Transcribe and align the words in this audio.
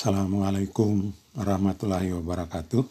Assalamualaikum 0.00 1.12
warahmatullahi 1.36 2.16
wabarakatuh. 2.16 2.88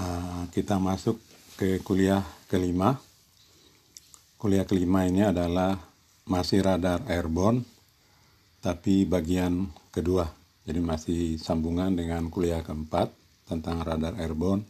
Uh, 0.00 0.48
kita 0.48 0.80
masuk 0.80 1.20
ke 1.60 1.76
kuliah 1.84 2.24
kelima. 2.48 2.96
Kuliah 4.40 4.64
kelima 4.64 5.04
ini 5.04 5.28
adalah 5.28 5.76
masih 6.24 6.64
radar 6.64 7.04
airborne, 7.04 7.68
tapi 8.64 9.04
bagian 9.04 9.68
kedua. 9.92 10.32
Jadi 10.64 10.80
masih 10.80 11.36
sambungan 11.36 11.92
dengan 11.92 12.32
kuliah 12.32 12.64
keempat 12.64 13.12
tentang 13.44 13.84
radar 13.84 14.16
airborne, 14.16 14.64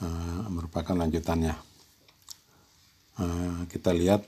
uh, 0.00 0.48
merupakan 0.48 0.96
lanjutannya. 0.96 1.52
Uh, 3.20 3.68
kita 3.68 3.92
lihat 3.92 4.24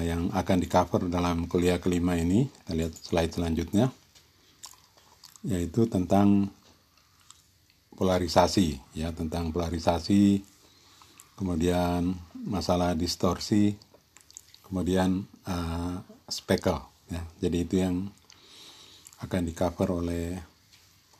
yang 0.00 0.32
akan 0.32 0.56
di 0.56 0.72
cover 0.72 1.04
dalam 1.12 1.44
kuliah 1.52 1.76
kelima 1.76 2.16
ini. 2.16 2.48
Kita 2.48 2.72
lihat 2.72 2.96
slide 2.96 3.36
selanjutnya 3.36 3.92
yaitu 5.46 5.86
tentang 5.86 6.50
polarisasi 7.94 8.76
ya 8.92 9.14
tentang 9.14 9.54
polarisasi 9.54 10.42
kemudian 11.38 12.18
masalah 12.34 12.92
distorsi 12.92 13.78
kemudian 14.66 15.22
uh, 15.46 16.02
speckle 16.26 16.82
ya. 17.06 17.22
Jadi 17.38 17.56
itu 17.62 17.74
yang 17.78 18.10
akan 19.22 19.42
di 19.46 19.54
cover 19.54 20.02
oleh 20.02 20.36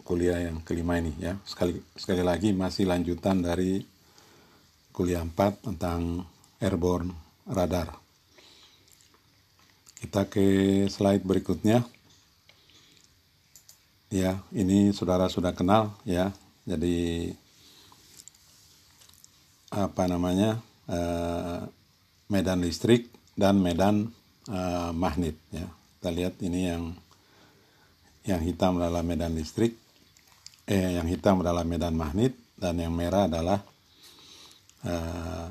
kuliah 0.03 0.43
yang 0.43 0.63
kelima 0.67 0.99
ini 0.99 1.15
ya. 1.19 1.39
Sekali 1.47 1.79
sekali 1.95 2.23
lagi 2.27 2.51
masih 2.51 2.91
lanjutan 2.91 3.43
dari 3.43 3.83
kuliah 4.91 5.23
4 5.23 5.67
tentang 5.71 6.27
airborne 6.59 7.15
radar. 7.47 7.95
Kita 9.97 10.29
ke 10.29 10.47
slide 10.91 11.25
berikutnya 11.25 11.87
Ya, 14.07 14.39
ini 14.55 14.95
saudara 14.95 15.27
sudah 15.27 15.51
kenal 15.51 15.91
ya. 16.07 16.31
Jadi 16.63 17.35
apa 19.75 20.07
namanya 20.07 20.63
uh, 20.87 21.67
medan 22.31 22.63
listrik 22.63 23.11
dan 23.35 23.59
medan 23.59 24.15
uh, 24.47 24.95
magnet 24.95 25.35
ya. 25.51 25.67
Kita 25.99 26.15
lihat 26.15 26.39
ini 26.39 26.71
yang 26.71 26.95
yang 28.27 28.43
hitam 28.47 28.79
adalah 28.79 29.03
medan 29.03 29.35
listrik, 29.35 29.75
eh 30.71 30.99
yang 30.99 31.11
hitam 31.11 31.43
adalah 31.43 31.67
medan 31.67 31.99
magnet 31.99 32.35
dan 32.55 32.79
yang 32.79 32.95
merah 32.95 33.27
adalah 33.27 33.59
uh, 34.87 35.51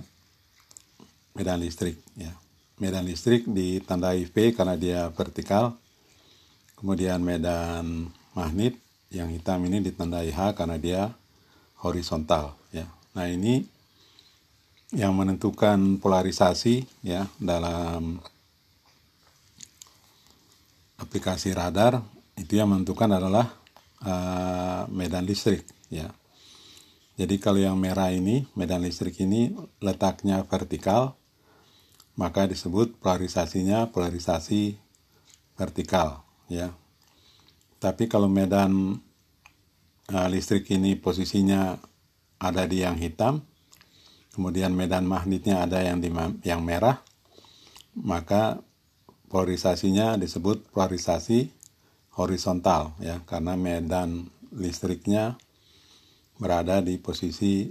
medan 1.35 1.59
listrik 1.59 1.99
ya. 2.15 2.31
Medan 2.79 3.03
listrik 3.03 3.43
ditandai 3.47 4.23
V 4.31 4.55
karena 4.55 4.79
dia 4.79 5.11
vertikal. 5.11 5.75
Kemudian 6.75 7.19
medan 7.23 8.11
magnet 8.35 8.75
yang 9.09 9.31
hitam 9.31 9.63
ini 9.63 9.79
ditandai 9.79 10.29
H 10.29 10.53
karena 10.59 10.75
dia 10.75 11.01
horizontal 11.79 12.59
ya. 12.75 12.85
Nah, 13.15 13.31
ini 13.31 13.63
yang 14.91 15.15
menentukan 15.15 15.97
polarisasi 16.03 16.85
ya 17.01 17.25
dalam 17.39 18.19
aplikasi 20.99 21.55
radar 21.55 22.03
itu 22.35 22.59
yang 22.59 22.71
menentukan 22.71 23.07
adalah 23.07 23.55
uh, 24.03 24.83
medan 24.91 25.23
listrik 25.23 25.63
ya. 25.87 26.11
Jadi 27.15 27.39
kalau 27.39 27.63
yang 27.63 27.79
merah 27.79 28.11
ini 28.11 28.43
medan 28.59 28.83
listrik 28.83 29.15
ini 29.23 29.55
letaknya 29.79 30.43
vertikal 30.43 31.15
maka 32.19 32.47
disebut 32.47 32.95
polarisasinya 32.99 33.91
polarisasi 33.91 34.79
vertikal 35.55 36.23
ya 36.47 36.71
tapi 37.85 38.09
kalau 38.09 38.25
medan 38.25 38.97
uh, 40.09 40.27
listrik 40.33 40.65
ini 40.73 40.97
posisinya 40.97 41.77
ada 42.41 42.65
di 42.65 42.81
yang 42.81 42.97
hitam, 42.97 43.45
kemudian 44.33 44.73
medan 44.73 45.05
magnetnya 45.05 45.61
ada 45.69 45.85
yang 45.85 46.01
di 46.01 46.09
yang 46.41 46.65
merah, 46.65 47.05
maka 47.93 48.57
polarisasinya 49.29 50.17
disebut 50.17 50.65
polarisasi 50.73 51.53
horizontal 52.17 52.97
ya 52.97 53.21
karena 53.29 53.53
medan 53.53 54.33
listriknya 54.49 55.37
berada 56.41 56.81
di 56.81 56.97
posisi 56.97 57.69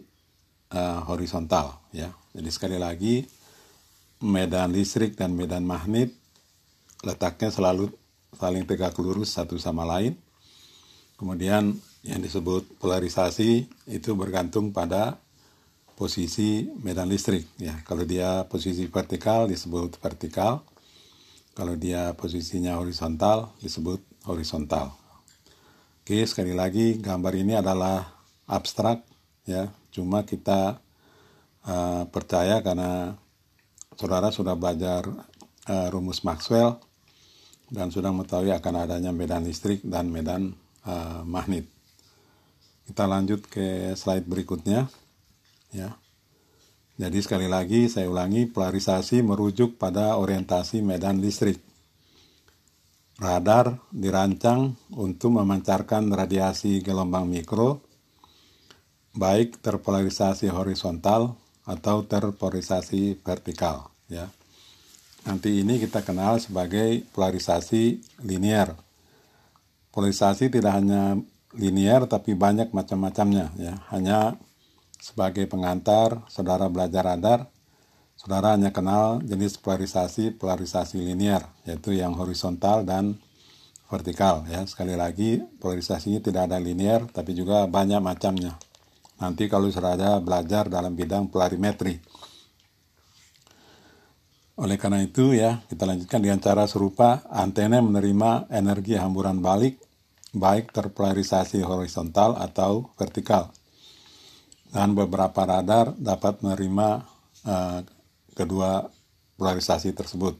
uh, 0.70 1.02
horizontal 1.10 1.90
ya. 1.90 2.14
Jadi 2.30 2.50
sekali 2.54 2.78
lagi 2.78 3.26
medan 4.22 4.70
listrik 4.70 5.18
dan 5.18 5.34
medan 5.34 5.66
magnet 5.66 6.14
letaknya 7.02 7.50
selalu 7.50 7.90
saling 8.38 8.66
tegak 8.68 8.96
lurus 8.98 9.34
satu 9.34 9.56
sama 9.58 9.86
lain. 9.86 10.18
Kemudian 11.14 11.78
yang 12.04 12.20
disebut 12.20 12.78
polarisasi 12.82 13.70
itu 13.88 14.10
bergantung 14.18 14.74
pada 14.74 15.22
posisi 15.94 16.66
medan 16.82 17.06
listrik 17.08 17.46
ya. 17.56 17.78
Kalau 17.86 18.02
dia 18.02 18.44
posisi 18.50 18.84
vertikal 18.90 19.46
disebut 19.46 19.96
vertikal. 20.02 20.66
Kalau 21.54 21.78
dia 21.78 22.10
posisinya 22.18 22.82
horizontal 22.82 23.54
disebut 23.62 24.02
horizontal. 24.26 24.90
Oke, 26.02 26.26
sekali 26.26 26.50
lagi 26.50 26.98
gambar 26.98 27.32
ini 27.38 27.54
adalah 27.54 28.10
abstrak 28.50 29.06
ya. 29.46 29.70
Cuma 29.94 30.26
kita 30.26 30.82
uh, 31.62 32.04
percaya 32.10 32.58
karena 32.60 33.14
saudara 33.94 34.34
sudah 34.34 34.58
belajar 34.58 35.06
uh, 35.70 35.86
rumus 35.94 36.26
Maxwell 36.26 36.82
dan 37.74 37.90
sudah 37.90 38.14
mengetahui 38.14 38.54
akan 38.54 38.86
adanya 38.86 39.10
medan 39.10 39.42
listrik 39.42 39.82
dan 39.82 40.06
medan 40.06 40.54
uh, 40.86 41.26
magnet. 41.26 41.66
Kita 42.86 43.10
lanjut 43.10 43.50
ke 43.50 43.98
slide 43.98 44.22
berikutnya. 44.22 44.86
Ya. 45.74 45.98
Jadi 46.94 47.18
sekali 47.18 47.50
lagi 47.50 47.90
saya 47.90 48.06
ulangi 48.06 48.46
polarisasi 48.46 49.26
merujuk 49.26 49.74
pada 49.74 50.14
orientasi 50.14 50.78
medan 50.86 51.18
listrik. 51.18 51.58
Radar 53.18 53.82
dirancang 53.90 54.78
untuk 54.94 55.34
memancarkan 55.34 56.06
radiasi 56.14 56.78
gelombang 56.78 57.26
mikro 57.26 57.82
baik 59.14 59.62
terpolarisasi 59.62 60.50
horizontal 60.50 61.38
atau 61.66 62.06
terpolarisasi 62.06 63.22
vertikal 63.22 63.90
ya. 64.10 64.30
Nanti 65.24 65.64
ini 65.64 65.80
kita 65.80 66.04
kenal 66.04 66.36
sebagai 66.36 67.00
polarisasi 67.16 68.00
linear. 68.28 68.76
Polarisasi 69.88 70.52
tidak 70.52 70.76
hanya 70.76 71.16
linear 71.56 72.04
tapi 72.04 72.36
banyak 72.36 72.76
macam-macamnya 72.76 73.48
ya. 73.56 73.80
Hanya 73.88 74.36
sebagai 75.00 75.48
pengantar 75.48 76.20
saudara 76.28 76.68
belajar 76.68 77.08
radar, 77.08 77.48
saudara 78.20 78.52
hanya 78.52 78.68
kenal 78.68 79.24
jenis 79.24 79.56
polarisasi 79.56 80.36
polarisasi 80.36 81.00
linear 81.00 81.48
yaitu 81.64 81.96
yang 81.96 82.12
horizontal 82.20 82.84
dan 82.84 83.16
vertikal 83.88 84.44
ya. 84.44 84.60
Sekali 84.68 84.92
lagi 84.92 85.40
polarisasinya 85.56 86.20
tidak 86.20 86.52
ada 86.52 86.60
linear 86.60 87.08
tapi 87.08 87.32
juga 87.32 87.64
banyak 87.64 88.04
macamnya. 88.04 88.60
Nanti 89.24 89.48
kalau 89.48 89.72
saudara 89.72 90.20
belajar 90.20 90.68
dalam 90.68 90.92
bidang 90.92 91.32
polarimetri 91.32 92.02
oleh 94.54 94.78
karena 94.78 95.02
itu 95.02 95.34
ya, 95.34 95.66
kita 95.66 95.82
lanjutkan 95.82 96.22
dengan 96.22 96.38
cara 96.38 96.64
serupa, 96.70 97.26
antena 97.26 97.82
menerima 97.82 98.46
energi 98.54 98.94
hamburan 98.94 99.42
balik 99.42 99.82
baik 100.34 100.74
terpolarisasi 100.74 101.62
horizontal 101.62 102.34
atau 102.34 102.90
vertikal. 102.98 103.54
Dan 104.74 104.98
beberapa 104.98 105.46
radar 105.46 105.94
dapat 105.94 106.42
menerima 106.42 107.06
uh, 107.46 107.78
kedua 108.34 108.90
polarisasi 109.38 109.94
tersebut. 109.94 110.34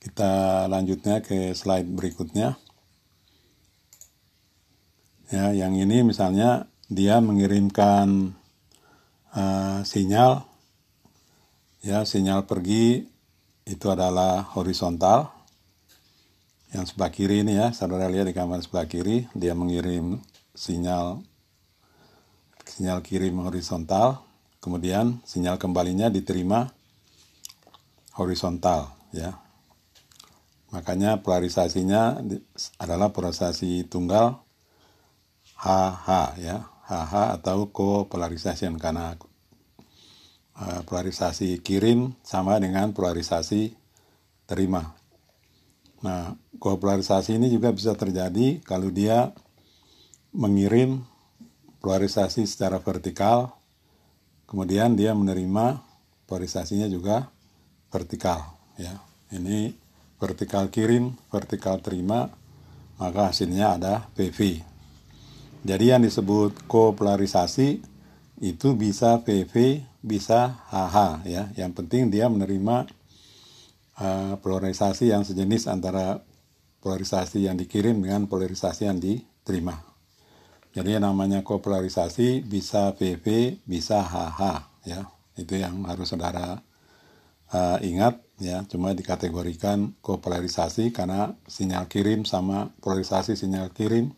Kita 0.00 0.64
lanjutnya 0.72 1.20
ke 1.20 1.52
slide 1.52 1.88
berikutnya. 1.92 2.56
Ya, 5.28 5.52
yang 5.52 5.76
ini 5.76 6.00
misalnya 6.00 6.64
dia 6.88 7.20
mengirimkan 7.20 8.32
uh, 9.36 9.84
sinyal 9.84 10.47
ya 11.82 12.02
sinyal 12.02 12.44
pergi 12.48 13.06
itu 13.68 13.86
adalah 13.88 14.42
horizontal. 14.56 15.30
Yang 16.68 16.92
sebelah 16.92 17.12
kiri 17.12 17.36
ini 17.40 17.56
ya 17.56 17.72
saudara 17.72 18.12
lihat 18.12 18.28
di 18.28 18.36
gambar 18.36 18.60
sebelah 18.60 18.84
kiri 18.84 19.24
dia 19.32 19.56
mengirim 19.56 20.20
sinyal 20.52 21.24
sinyal 22.68 23.00
kirim 23.00 23.40
horizontal. 23.40 24.24
Kemudian 24.58 25.22
sinyal 25.24 25.56
kembalinya 25.56 26.10
diterima 26.10 26.68
horizontal 28.18 28.92
ya. 29.14 29.38
Makanya 30.68 31.24
polarisasinya 31.24 32.20
adalah 32.76 33.08
polarisasi 33.14 33.88
tunggal 33.88 34.44
HH 35.56 36.08
ya. 36.42 36.68
HH 36.88 37.40
atau 37.40 37.68
kopolarisasi 37.68 38.68
karena 38.76 39.16
polarisasi 40.58 41.62
kirim 41.62 42.14
sama 42.26 42.58
dengan 42.58 42.90
polarisasi 42.90 43.78
terima. 44.48 44.94
Nah, 46.02 46.34
kopolarisasi 46.58 47.38
ini 47.38 47.50
juga 47.50 47.74
bisa 47.74 47.94
terjadi 47.94 48.62
kalau 48.62 48.90
dia 48.90 49.34
mengirim 50.34 51.02
polarisasi 51.82 52.46
secara 52.46 52.78
vertikal, 52.82 53.54
kemudian 54.46 54.94
dia 54.94 55.14
menerima 55.14 55.82
polarisasinya 56.26 56.86
juga 56.90 57.30
vertikal. 57.90 58.58
Ya, 58.78 58.98
ini 59.34 59.74
vertikal 60.18 60.70
kirim, 60.70 61.14
vertikal 61.30 61.82
terima, 61.82 62.30
maka 62.98 63.30
hasilnya 63.30 63.78
ada 63.78 63.94
PV. 64.14 64.62
Jadi 65.66 65.90
yang 65.90 66.02
disebut 66.06 66.66
kopolarisasi 66.70 67.82
itu 68.38 68.74
bisa 68.78 69.22
PV, 69.26 69.82
bisa 70.02 70.62
HH 70.70 71.26
ya. 71.26 71.50
Yang 71.58 71.72
penting 71.82 72.02
dia 72.10 72.30
menerima 72.30 72.86
uh, 73.98 74.34
polarisasi 74.38 75.10
yang 75.10 75.26
sejenis 75.26 75.66
antara 75.66 76.22
polarisasi 76.78 77.50
yang 77.50 77.58
dikirim 77.58 77.98
dengan 77.98 78.30
polarisasi 78.30 78.86
yang 78.86 78.98
diterima. 79.02 79.82
Jadi 80.70 80.94
yang 80.94 81.10
namanya 81.10 81.42
kopolarisasi 81.42 82.46
bisa 82.46 82.94
PV, 82.94 83.58
bisa 83.66 83.98
HH 84.06 84.42
ya. 84.86 85.10
Itu 85.34 85.58
yang 85.58 85.82
harus 85.86 86.10
saudara 86.10 86.62
uh, 87.50 87.78
ingat 87.82 88.22
ya. 88.38 88.62
Cuma 88.70 88.94
dikategorikan 88.94 89.98
kopolarisasi 89.98 90.94
karena 90.94 91.34
sinyal 91.50 91.90
kirim 91.90 92.22
sama 92.22 92.70
polarisasi 92.78 93.34
sinyal 93.34 93.74
kirim 93.74 94.14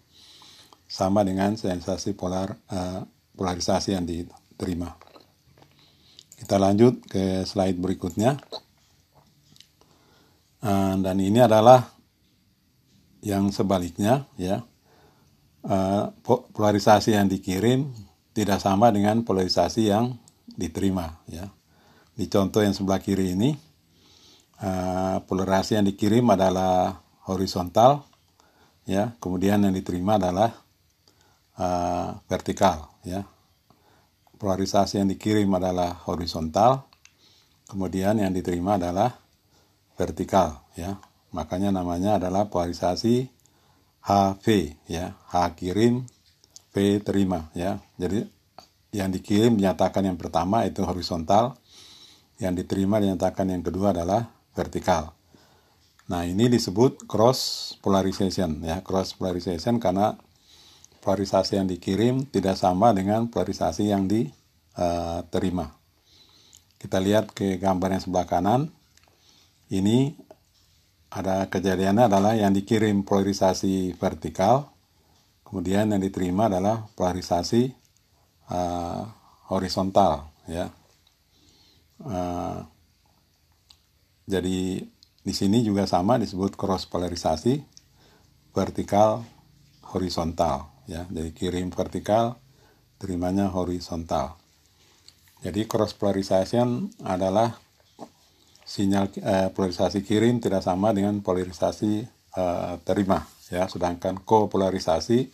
sama 0.90 1.22
dengan 1.22 1.54
sensasi 1.54 2.12
polar 2.18 2.58
uh, 2.68 3.06
polarisasi 3.34 3.96
yang 3.96 4.04
diterima. 4.04 4.94
Kita 6.40 6.56
lanjut 6.56 7.04
ke 7.04 7.44
slide 7.44 7.76
berikutnya. 7.76 8.40
Uh, 10.60 10.96
dan 11.00 11.16
ini 11.20 11.40
adalah 11.40 11.92
yang 13.20 13.52
sebaliknya 13.52 14.24
ya. 14.40 14.64
Uh, 15.60 16.08
polarisasi 16.56 17.12
yang 17.12 17.28
dikirim 17.28 17.92
tidak 18.32 18.64
sama 18.64 18.88
dengan 18.88 19.20
polarisasi 19.20 19.92
yang 19.92 20.16
diterima 20.56 21.20
ya. 21.28 21.52
Di 22.16 22.24
contoh 22.32 22.64
yang 22.64 22.72
sebelah 22.72 23.00
kiri 23.00 23.36
ini 23.36 23.52
uh, 24.64 25.20
polarisasi 25.28 25.76
yang 25.76 25.84
dikirim 25.84 26.24
adalah 26.32 27.04
horizontal 27.28 28.08
ya, 28.88 29.12
kemudian 29.20 29.60
yang 29.62 29.76
diterima 29.76 30.16
adalah 30.16 30.50
vertikal 32.26 32.89
ya. 33.06 33.26
Polarisasi 34.40 35.04
yang 35.04 35.08
dikirim 35.12 35.48
adalah 35.52 36.00
horizontal, 36.08 36.88
kemudian 37.68 38.16
yang 38.16 38.32
diterima 38.32 38.80
adalah 38.80 39.20
vertikal 40.00 40.64
ya. 40.74 40.96
Makanya 41.30 41.70
namanya 41.70 42.16
adalah 42.16 42.48
polarisasi 42.48 43.28
HV 44.00 44.46
ya, 44.88 45.14
H 45.28 45.34
kirim, 45.60 46.08
V 46.72 46.74
terima 47.04 47.52
ya. 47.52 47.78
Jadi 48.00 48.24
yang 48.96 49.12
dikirim 49.12 49.54
dinyatakan 49.54 50.08
yang 50.08 50.18
pertama 50.18 50.64
itu 50.66 50.82
horizontal, 50.82 51.60
yang 52.40 52.56
diterima 52.56 52.98
dinyatakan 52.98 53.52
yang 53.52 53.62
kedua 53.62 53.92
adalah 53.92 54.32
vertikal. 54.56 55.14
Nah, 56.10 56.26
ini 56.26 56.50
disebut 56.50 57.06
cross 57.06 57.72
polarization 57.78 58.66
ya, 58.66 58.82
cross 58.82 59.14
polarization 59.14 59.78
karena 59.78 60.18
polarisasi 61.00 61.56
yang 61.56 61.68
dikirim 61.68 62.28
tidak 62.28 62.60
sama 62.60 62.92
dengan 62.92 63.28
polarisasi 63.32 63.90
yang 63.90 64.04
diterima. 64.04 65.66
Eh, 65.66 65.74
Kita 66.80 66.96
lihat 66.96 67.36
ke 67.36 67.60
gambar 67.60 67.96
yang 67.96 68.02
sebelah 68.04 68.24
kanan. 68.28 68.72
Ini 69.68 70.16
ada 71.12 71.50
kejadiannya 71.50 72.08
adalah 72.08 72.32
yang 72.38 72.54
dikirim 72.54 73.02
polarisasi 73.04 73.98
vertikal, 73.98 74.72
kemudian 75.44 75.90
yang 75.90 76.00
diterima 76.00 76.46
adalah 76.46 76.86
polarisasi 76.94 77.74
uh, 78.48 79.02
horizontal, 79.50 80.30
ya. 80.46 80.70
Uh, 82.00 82.64
jadi 84.30 84.86
di 85.20 85.32
sini 85.34 85.60
juga 85.66 85.84
sama 85.84 86.16
disebut 86.16 86.56
cross 86.56 86.88
polarisasi 86.88 87.60
vertikal 88.56 89.26
horizontal 89.92 90.70
ya 90.90 91.06
jadi 91.06 91.30
kirim 91.30 91.70
vertikal 91.70 92.42
terimanya 92.98 93.46
horizontal. 93.54 94.34
Jadi 95.40 95.64
cross 95.64 95.96
polarization 95.96 96.90
adalah 97.00 97.56
sinyal 98.66 99.08
eh, 99.22 99.48
polarisasi 99.54 100.04
kirim 100.04 100.42
tidak 100.42 100.60
sama 100.60 100.92
dengan 100.92 101.22
polarisasi 101.24 102.04
eh, 102.36 102.74
terima 102.84 103.24
ya. 103.48 103.70
Sedangkan 103.70 104.20
kopolarisasi 104.20 105.32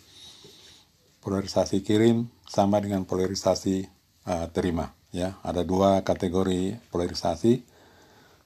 polarisasi 1.19 1.83
kirim 1.83 2.31
sama 2.47 2.79
dengan 2.79 3.03
polarisasi 3.03 3.83
eh, 4.23 4.47
terima 4.55 4.95
ya. 5.11 5.35
Ada 5.43 5.67
dua 5.67 6.05
kategori 6.07 6.79
polarisasi 6.87 7.65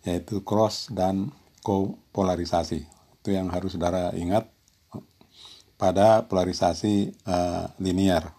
yaitu 0.02 0.42
cross 0.42 0.90
dan 0.90 1.30
kopolarisasi. 1.62 2.90
Itu 3.22 3.30
yang 3.38 3.54
harus 3.54 3.78
saudara 3.78 4.10
ingat 4.18 4.50
pada 5.82 6.30
polarisasi 6.30 7.10
uh, 7.26 7.66
linear. 7.82 8.30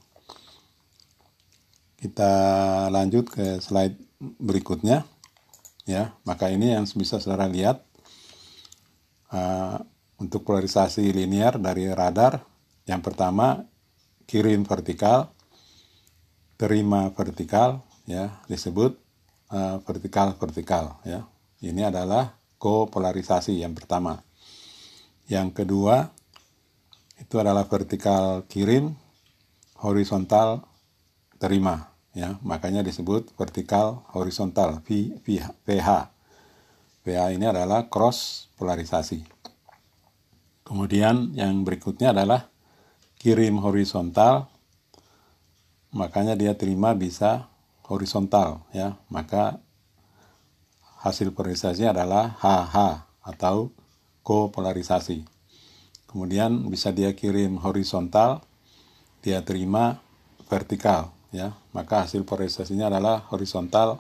Kita 1.99 2.31
lanjut 2.87 3.27
ke 3.27 3.59
slide 3.59 3.99
berikutnya. 4.39 5.03
Ya, 5.83 6.15
maka 6.23 6.47
ini 6.55 6.71
yang 6.71 6.87
bisa 6.87 7.19
saudara 7.19 7.51
lihat 7.51 7.83
uh, 9.35 9.83
untuk 10.23 10.47
polarisasi 10.47 11.11
linear 11.11 11.59
dari 11.59 11.91
radar. 11.91 12.47
Yang 12.87 13.11
pertama 13.11 13.67
kirim 14.31 14.63
vertikal, 14.63 15.35
terima 16.55 17.11
vertikal, 17.11 17.83
ya 18.07 18.39
disebut 18.47 18.95
uh, 19.51 19.83
vertikal 19.83 20.39
vertikal. 20.39 21.03
Ya, 21.03 21.27
ini 21.59 21.83
adalah 21.83 22.39
kopolarisasi 22.63 23.59
yang 23.59 23.75
pertama. 23.75 24.23
Yang 25.27 25.59
kedua 25.59 26.22
itu 27.23 27.39
adalah 27.39 27.71
vertikal 27.71 28.43
kirim, 28.51 28.99
horizontal 29.79 30.67
terima 31.39 31.95
ya. 32.19 32.35
Makanya 32.43 32.83
disebut 32.83 33.31
vertikal 33.39 34.03
horizontal 34.11 34.83
v, 34.83 35.15
v, 35.23 35.39
VH 35.63 36.13
VH 37.03 37.35
ini 37.35 37.51
adalah 37.51 37.91
cross 37.91 38.47
polarisasi. 38.55 39.27
Kemudian 40.63 41.35
yang 41.35 41.67
berikutnya 41.67 42.15
adalah 42.15 42.47
kirim 43.19 43.59
horizontal. 43.59 44.47
Makanya 45.91 46.39
dia 46.39 46.55
terima 46.55 46.95
bisa 46.95 47.51
horizontal 47.91 48.63
ya. 48.71 49.03
Maka 49.11 49.59
hasil 51.03 51.35
polarisasi 51.35 51.91
adalah 51.91 52.39
HH 52.39 53.03
atau 53.27 53.75
kopolarisasi 54.23 55.32
kemudian 56.13 56.69
bisa 56.69 56.93
dia 56.93 57.11
kirim 57.17 57.57
horizontal 57.59 58.45
dia 59.25 59.41
terima 59.41 59.99
vertikal 60.47 61.11
ya. 61.33 61.57
Maka 61.73 62.05
hasil 62.05 62.29
polarisasinya 62.29 62.93
adalah 62.93 63.25
horizontal 63.33 63.99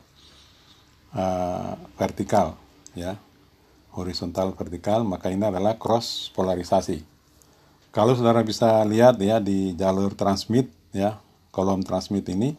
uh, 1.17 1.75
vertikal 1.97 2.61
ya. 2.93 3.17
Horizontal 3.97 4.53
vertikal 4.53 5.05
maka 5.05 5.33
ini 5.33 5.49
adalah 5.49 5.81
cross 5.81 6.29
polarisasi. 6.37 7.05
Kalau 7.93 8.17
saudara 8.17 8.41
bisa 8.45 8.85
lihat 8.85 9.21
ya 9.21 9.41
di 9.41 9.73
jalur 9.77 10.17
transmit 10.17 10.69
ya 10.93 11.21
kolom 11.53 11.85
transmit 11.85 12.25
ini 12.33 12.57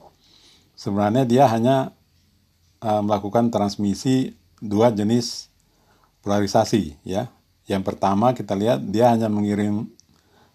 sebenarnya 0.78 1.26
dia 1.26 1.50
hanya 1.50 1.94
uh, 2.82 3.02
melakukan 3.02 3.50
transmisi 3.50 4.38
dua 4.62 4.94
jenis 4.94 5.50
polarisasi 6.22 6.98
ya 7.02 7.34
yang 7.68 7.84
pertama 7.86 8.36
kita 8.36 8.54
lihat 8.56 8.84
dia 8.84 9.12
hanya 9.12 9.32
mengirim 9.32 9.88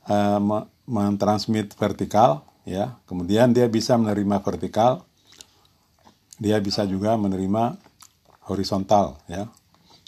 uh, 0.08 0.66
mentransmit 0.84 1.72
vertikal 1.76 2.44
ya. 2.68 2.96
Kemudian 3.08 3.52
dia 3.52 3.68
bisa 3.68 3.96
menerima 3.96 4.40
vertikal. 4.44 5.04
Dia 6.38 6.60
bisa 6.62 6.86
juga 6.86 7.16
menerima 7.18 7.74
horizontal 8.46 9.18
ya. 9.26 9.48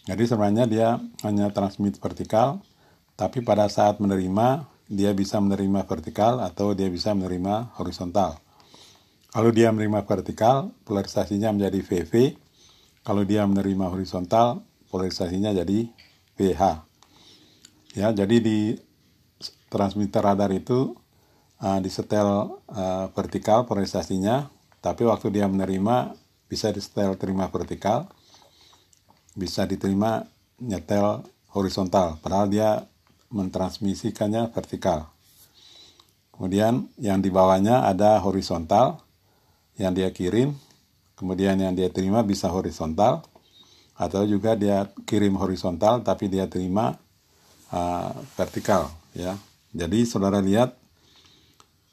Jadi 0.09 0.23
sebenarnya 0.25 0.65
dia 0.65 0.89
hanya 1.23 1.53
transmit 1.53 2.01
vertikal, 2.01 2.59
tapi 3.15 3.45
pada 3.45 3.69
saat 3.69 4.01
menerima 4.01 4.65
dia 4.91 5.13
bisa 5.15 5.39
menerima 5.39 5.87
vertikal 5.87 6.43
atau 6.43 6.73
dia 6.75 6.91
bisa 6.91 7.15
menerima 7.15 7.77
horizontal. 7.79 8.41
Kalau 9.31 9.55
dia 9.55 9.71
menerima 9.71 10.03
vertikal, 10.03 10.75
polarisasinya 10.83 11.55
menjadi 11.55 11.79
VV. 11.87 12.35
Kalau 13.07 13.23
dia 13.23 13.47
menerima 13.47 13.87
horizontal, 13.87 14.67
polarisasinya 14.91 15.55
jadi 15.55 15.87
VH. 16.35 16.90
Ya, 17.91 18.15
jadi 18.15 18.39
di 18.39 18.59
transmitter 19.67 20.23
radar 20.23 20.55
itu 20.55 20.95
uh, 21.59 21.79
disetel 21.83 22.63
uh, 22.71 23.07
vertikal 23.11 23.67
polarisasinya, 23.67 24.47
tapi 24.79 25.03
waktu 25.03 25.35
dia 25.35 25.51
menerima 25.51 26.15
bisa 26.47 26.71
disetel 26.71 27.19
terima 27.19 27.51
vertikal, 27.51 28.07
bisa 29.35 29.67
diterima 29.67 30.23
nyetel 30.63 31.27
horizontal, 31.51 32.19
padahal 32.23 32.47
dia 32.47 32.71
mentransmisikannya 33.31 34.51
vertikal. 34.55 35.11
Kemudian 36.35 36.87
yang 36.99 37.19
di 37.19 37.31
bawahnya 37.31 37.91
ada 37.91 38.23
horizontal 38.23 39.03
yang 39.79 39.95
dia 39.99 40.15
kirim, 40.15 40.55
kemudian 41.19 41.59
yang 41.59 41.75
dia 41.75 41.91
terima 41.91 42.23
bisa 42.23 42.47
horizontal, 42.47 43.27
atau 43.99 44.23
juga 44.25 44.55
dia 44.55 44.89
kirim 45.05 45.37
horizontal 45.37 46.01
tapi 46.01 46.31
dia 46.33 46.49
terima 46.49 46.97
uh, 47.71 48.13
vertikal 48.37 48.91
ya. 49.15 49.39
Jadi 49.71 50.03
saudara 50.07 50.43
lihat 50.43 50.75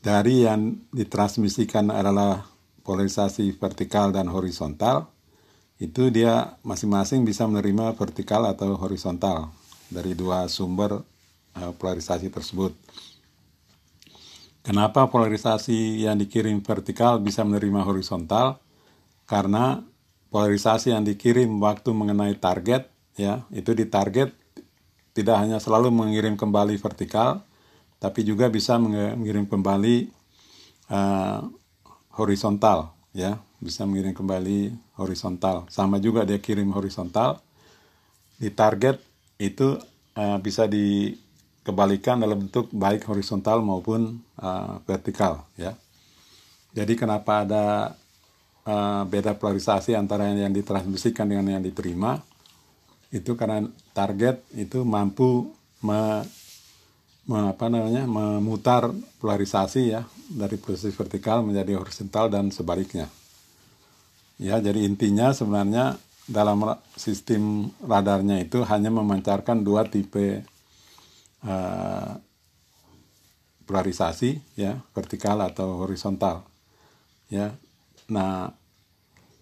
dari 0.01 0.45
yang 0.45 0.81
ditransmisikan 0.89 1.93
adalah 1.93 2.45
polarisasi 2.81 3.53
vertikal 3.57 4.09
dan 4.09 4.31
horizontal 4.31 5.11
itu 5.77 6.09
dia 6.09 6.57
masing-masing 6.65 7.21
bisa 7.21 7.45
menerima 7.45 7.93
vertikal 7.93 8.49
atau 8.49 8.73
horizontal 8.81 9.53
dari 9.93 10.17
dua 10.17 10.49
sumber 10.49 11.05
uh, 11.53 11.71
polarisasi 11.77 12.33
tersebut. 12.33 12.73
Kenapa 14.65 15.07
polarisasi 15.07 16.03
yang 16.03 16.19
dikirim 16.19 16.59
vertikal 16.59 17.23
bisa 17.23 17.45
menerima 17.45 17.87
horizontal? 17.87 18.59
Karena 19.23 19.79
polarisasi 20.27 20.91
yang 20.91 21.07
dikirim 21.07 21.47
waktu 21.63 21.95
mengenai 21.95 22.35
target 22.35 22.91
ya 23.15 23.47
itu 23.51 23.71
di 23.71 23.87
target 23.87 24.35
tidak 25.17 25.41
hanya 25.41 25.57
selalu 25.57 25.89
mengirim 25.89 26.37
kembali 26.37 26.77
vertikal 26.77 27.41
tapi 27.97 28.21
juga 28.21 28.45
bisa 28.45 28.77
mengirim 28.77 29.49
kembali 29.49 30.13
uh, 30.93 31.41
horizontal 32.13 32.93
ya. 33.13 33.41
Bisa 33.57 33.89
mengirim 33.89 34.13
kembali 34.13 34.69
horizontal. 35.01 35.65
Sama 35.73 35.97
juga 35.97 36.21
dia 36.21 36.37
kirim 36.37 36.69
horizontal. 36.77 37.41
Di 38.37 38.53
target 38.53 39.01
itu 39.41 39.81
uh, 40.13 40.37
bisa 40.37 40.69
dikembalikan 40.69 42.21
dalam 42.21 42.45
bentuk 42.45 42.69
baik 42.69 43.09
horizontal 43.09 43.65
maupun 43.65 44.21
uh, 44.37 44.77
vertikal 44.85 45.49
ya. 45.57 45.73
Jadi 46.77 46.93
kenapa 46.93 47.41
ada 47.41 47.97
uh, 48.69 49.01
beda 49.09 49.33
polarisasi 49.41 49.97
antara 49.97 50.29
yang 50.29 50.53
ditransmisikan 50.53 51.25
dengan 51.25 51.57
yang 51.57 51.65
diterima 51.65 52.21
itu 53.13 53.39
karena 53.39 53.63
target 53.95 54.43
itu 54.55 54.83
mampu 54.83 55.51
me, 55.83 56.27
me, 57.27 57.39
apa 57.51 57.71
namanya 57.71 58.03
memutar 58.03 58.91
polarisasi 59.23 59.81
ya 59.95 60.03
dari 60.27 60.59
posisi 60.59 60.91
vertikal 60.91 61.43
menjadi 61.43 61.79
horizontal 61.79 62.27
dan 62.27 62.51
sebaliknya. 62.51 63.07
Ya 64.37 64.59
jadi 64.59 64.85
intinya 64.85 65.33
sebenarnya 65.33 65.97
dalam 66.27 66.61
sistem 66.99 67.71
radarnya 67.79 68.43
itu 68.43 68.61
hanya 68.67 68.91
memancarkan 68.91 69.63
dua 69.63 69.87
tipe 69.87 70.43
uh, 71.47 72.11
polarisasi 73.63 74.59
ya 74.59 74.83
vertikal 74.91 75.39
atau 75.41 75.87
horizontal. 75.87 76.43
Ya 77.31 77.55
Nah, 78.07 78.55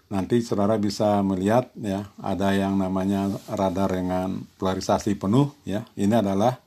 nanti 0.09 0.41
saudara 0.45 0.77
bisa 0.77 1.21
melihat 1.25 1.73
ya, 1.77 2.09
ada 2.21 2.53
yang 2.53 2.77
namanya 2.77 3.29
radar 3.49 3.89
dengan 3.89 4.45
polarisasi 4.61 5.17
penuh 5.17 5.51
ya. 5.65 5.85
Ini 5.97 6.21
adalah 6.21 6.61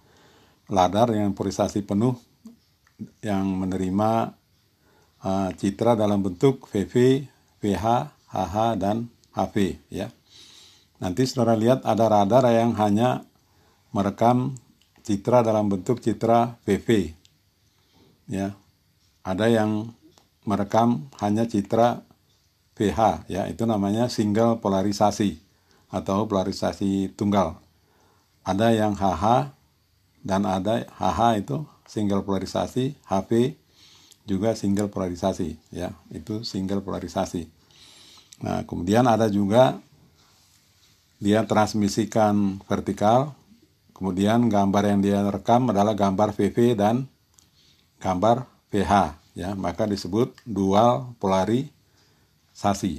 radar 0.69 1.15
dengan 1.15 1.33
polarisasi 1.33 1.87
penuh 1.87 2.19
yang 3.23 3.47
menerima 3.47 4.35
uh, 5.23 5.51
citra 5.55 5.95
dalam 5.95 6.23
bentuk 6.23 6.67
VV, 6.67 7.27
VH, 7.63 7.87
HH 8.29 8.57
dan 8.79 9.07
HV 9.35 9.57
ya. 9.89 10.11
Nanti 10.99 11.23
saudara 11.31 11.55
lihat 11.55 11.87
ada 11.87 12.11
radar 12.11 12.51
yang 12.51 12.75
hanya 12.75 13.23
merekam 13.95 14.59
citra 15.07 15.47
dalam 15.47 15.71
bentuk 15.71 16.03
citra 16.03 16.59
VV. 16.67 17.15
Ya. 18.29 18.59
Ada 19.23 19.47
yang 19.47 19.95
merekam 20.43 21.07
hanya 21.23 21.47
citra 21.47 22.03
pH 22.79 23.27
ya 23.27 23.51
itu 23.51 23.67
namanya 23.67 24.07
single 24.07 24.63
polarisasi 24.63 25.43
atau 25.91 26.31
polarisasi 26.31 27.11
tunggal. 27.19 27.59
Ada 28.47 28.71
yang 28.71 28.95
HH 28.95 29.51
dan 30.23 30.47
ada 30.47 30.87
HH 30.95 31.43
itu 31.43 31.67
single 31.85 32.23
polarisasi 32.23 32.95
HP 33.11 33.59
juga 34.29 34.55
single 34.55 34.87
polarisasi 34.87 35.59
ya 35.75 35.91
itu 36.15 36.47
single 36.47 36.87
polarisasi. 36.87 37.51
Nah 38.47 38.63
kemudian 38.63 39.11
ada 39.11 39.27
juga 39.27 39.83
dia 41.19 41.43
transmisikan 41.43 42.63
vertikal 42.71 43.35
kemudian 43.91 44.47
gambar 44.47 44.95
yang 44.95 45.01
dia 45.03 45.19
rekam 45.27 45.67
adalah 45.75 45.99
gambar 45.99 46.31
VV 46.31 46.79
dan 46.79 47.11
gambar 47.99 48.47
pH 48.71 49.19
ya 49.35 49.59
maka 49.59 49.91
disebut 49.91 50.39
dual 50.47 51.19
polarisasi 51.19 51.78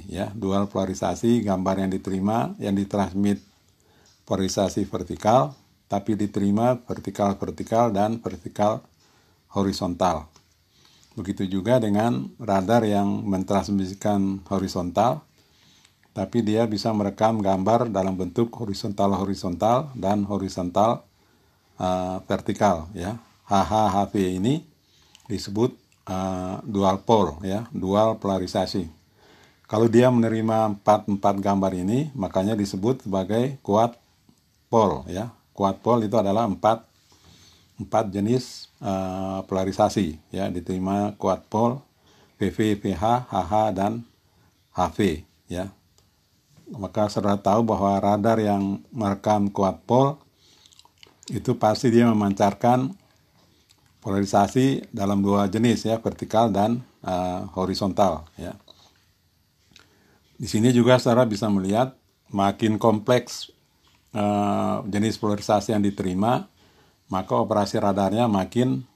ya. 0.08 0.32
Dual 0.32 0.72
polarisasi 0.72 1.44
gambar 1.44 1.84
yang 1.84 1.90
diterima 1.92 2.56
yang 2.56 2.72
ditransmit 2.72 3.44
polarisasi 4.24 4.88
vertikal 4.88 5.52
tapi 5.90 6.14
diterima 6.16 6.78
vertikal 6.86 7.34
vertikal 7.36 7.92
dan 7.92 8.22
vertikal 8.24 8.80
horizontal. 9.52 10.30
Begitu 11.18 11.44
juga 11.44 11.76
dengan 11.82 12.30
radar 12.38 12.86
yang 12.86 13.26
mentransmisikan 13.26 14.46
horizontal 14.48 15.26
tapi 16.10 16.42
dia 16.42 16.66
bisa 16.66 16.90
merekam 16.90 17.38
gambar 17.38 17.92
dalam 17.92 18.16
bentuk 18.16 18.50
horizontal 18.56 19.14
horizontal 19.14 19.92
dan 19.94 20.24
horizontal 20.26 21.04
uh, 21.76 22.18
vertikal 22.24 22.88
ya. 22.96 23.18
HHHV 23.50 24.38
ini 24.38 24.62
disebut 25.26 25.74
uh, 26.06 26.62
dual 26.62 27.02
pole 27.02 27.42
ya, 27.42 27.66
dual 27.74 28.14
polarisasi. 28.22 28.99
Kalau 29.70 29.86
dia 29.86 30.10
menerima 30.10 30.74
empat 30.74 31.06
empat 31.06 31.38
gambar 31.38 31.70
ini, 31.78 32.10
makanya 32.18 32.58
disebut 32.58 33.06
sebagai 33.06 33.54
quad 33.62 33.94
pole 34.66 35.06
ya. 35.06 35.30
Quad 35.54 35.78
pole 35.78 36.10
itu 36.10 36.18
adalah 36.18 36.50
empat 36.50 36.82
empat 37.78 38.10
jenis 38.10 38.66
uh, 38.82 39.46
polarisasi 39.46 40.18
ya, 40.34 40.50
diterima 40.50 41.14
quad 41.14 41.46
pole, 41.46 41.78
PV, 42.42 42.82
PH, 42.82 43.30
HH 43.30 43.54
dan 43.70 44.02
HV 44.74 45.22
ya. 45.46 45.70
Maka 46.74 47.06
saudara 47.06 47.38
tahu 47.38 47.62
bahwa 47.62 47.94
radar 48.02 48.42
yang 48.42 48.82
merekam 48.90 49.54
quad 49.54 49.78
pole 49.86 50.18
itu 51.30 51.54
pasti 51.54 51.94
dia 51.94 52.10
memancarkan 52.10 52.90
polarisasi 54.02 54.90
dalam 54.90 55.22
dua 55.22 55.46
jenis 55.46 55.86
ya, 55.86 56.02
vertikal 56.02 56.50
dan 56.50 56.82
uh, 57.06 57.46
horizontal 57.54 58.26
ya. 58.34 58.58
Di 60.40 60.48
sini 60.48 60.72
juga 60.72 60.96
saudara 60.96 61.28
bisa 61.28 61.52
melihat 61.52 62.00
makin 62.32 62.80
kompleks 62.80 63.52
uh, 64.16 64.80
jenis 64.88 65.20
polarisasi 65.20 65.76
yang 65.76 65.84
diterima, 65.84 66.48
maka 67.12 67.36
operasi 67.36 67.76
radarnya 67.76 68.24
makin 68.24 68.88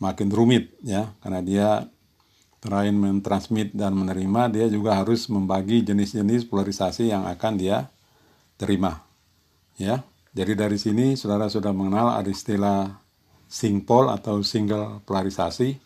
makin 0.00 0.32
rumit 0.32 0.72
ya, 0.80 1.12
karena 1.20 1.40
dia 1.44 1.68
selain 2.64 2.96
mentransmit 2.96 3.76
dan 3.76 3.92
menerima, 3.92 4.48
dia 4.48 4.66
juga 4.72 4.96
harus 4.96 5.28
membagi 5.28 5.84
jenis-jenis 5.84 6.48
polarisasi 6.48 7.12
yang 7.12 7.28
akan 7.28 7.60
dia 7.60 7.92
terima. 8.56 9.04
Ya, 9.76 10.00
jadi 10.32 10.56
dari 10.56 10.80
sini 10.80 11.12
saudara 11.12 11.52
sudah 11.52 11.76
mengenal 11.76 12.16
ada 12.16 12.28
istilah 12.32 13.00
pole 13.84 14.08
atau 14.12 14.40
single 14.40 15.04
polarisasi, 15.04 15.76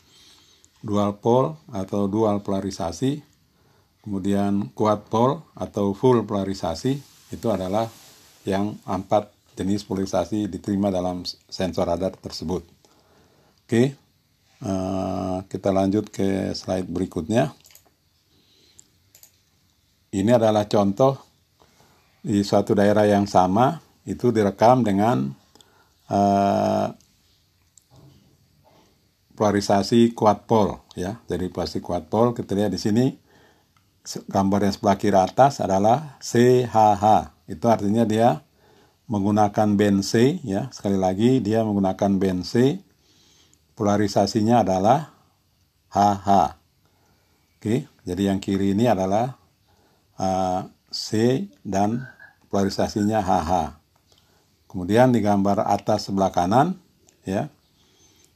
dual 0.83 1.19
pole 1.19 1.59
atau 1.75 2.07
dual 2.07 2.43
polarisasi, 2.43 3.34
kemudian 4.05 4.69
quad 4.77 5.09
pole 5.09 5.41
atau 5.57 5.97
full 5.97 6.29
polarisasi 6.29 7.01
itu 7.33 7.47
adalah 7.49 7.89
yang 8.45 8.77
empat 8.85 9.33
jenis 9.57 9.89
polarisasi 9.89 10.45
diterima 10.53 10.93
dalam 10.93 11.25
sensor 11.49 11.89
radar 11.89 12.13
tersebut. 12.21 12.69
Oke, 13.65 13.97
uh, 14.61 15.41
kita 15.49 15.73
lanjut 15.73 16.13
ke 16.13 16.53
slide 16.53 16.85
berikutnya. 16.85 17.57
Ini 20.13 20.37
adalah 20.37 20.69
contoh 20.69 21.17
di 22.21 22.45
suatu 22.45 22.77
daerah 22.77 23.09
yang 23.09 23.25
sama 23.25 23.81
itu 24.05 24.29
direkam 24.29 24.85
dengan 24.85 25.33
uh, 26.13 26.87
polarisasi 29.33 30.13
quad 30.13 30.45
pole 30.45 30.93
ya. 30.93 31.17
Jadi 31.25 31.49
polarisasi 31.49 31.81
quad 31.81 32.05
pole 32.13 32.37
kita 32.37 32.53
lihat 32.53 32.71
di 32.71 32.79
sini 32.79 33.24
gambar 34.05 34.69
yang 34.69 34.75
sebelah 34.77 34.97
kiri 35.01 35.17
atas 35.17 35.65
adalah 35.65 36.21
CHH. 36.21 37.33
Itu 37.49 37.67
artinya 37.73 38.05
dia 38.05 38.45
menggunakan 39.09 39.77
band 39.77 40.05
C 40.05 40.41
ya. 40.45 40.69
Sekali 40.73 41.01
lagi 41.01 41.41
dia 41.41 41.65
menggunakan 41.65 42.21
band 42.21 42.45
C. 42.45 42.81
Polarisasinya 43.75 44.63
adalah 44.63 45.11
HH. 45.91 46.29
Oke, 47.59 47.89
jadi 48.05 48.29
yang 48.31 48.39
kiri 48.39 48.77
ini 48.77 48.87
adalah 48.87 49.41
uh, 50.21 50.69
C 50.93 51.43
dan 51.65 52.05
polarisasinya 52.53 53.25
HH. 53.25 53.53
Kemudian 54.69 55.11
di 55.11 55.25
gambar 55.25 55.65
atas 55.65 56.07
sebelah 56.07 56.35
kanan, 56.35 56.79
ya, 57.27 57.47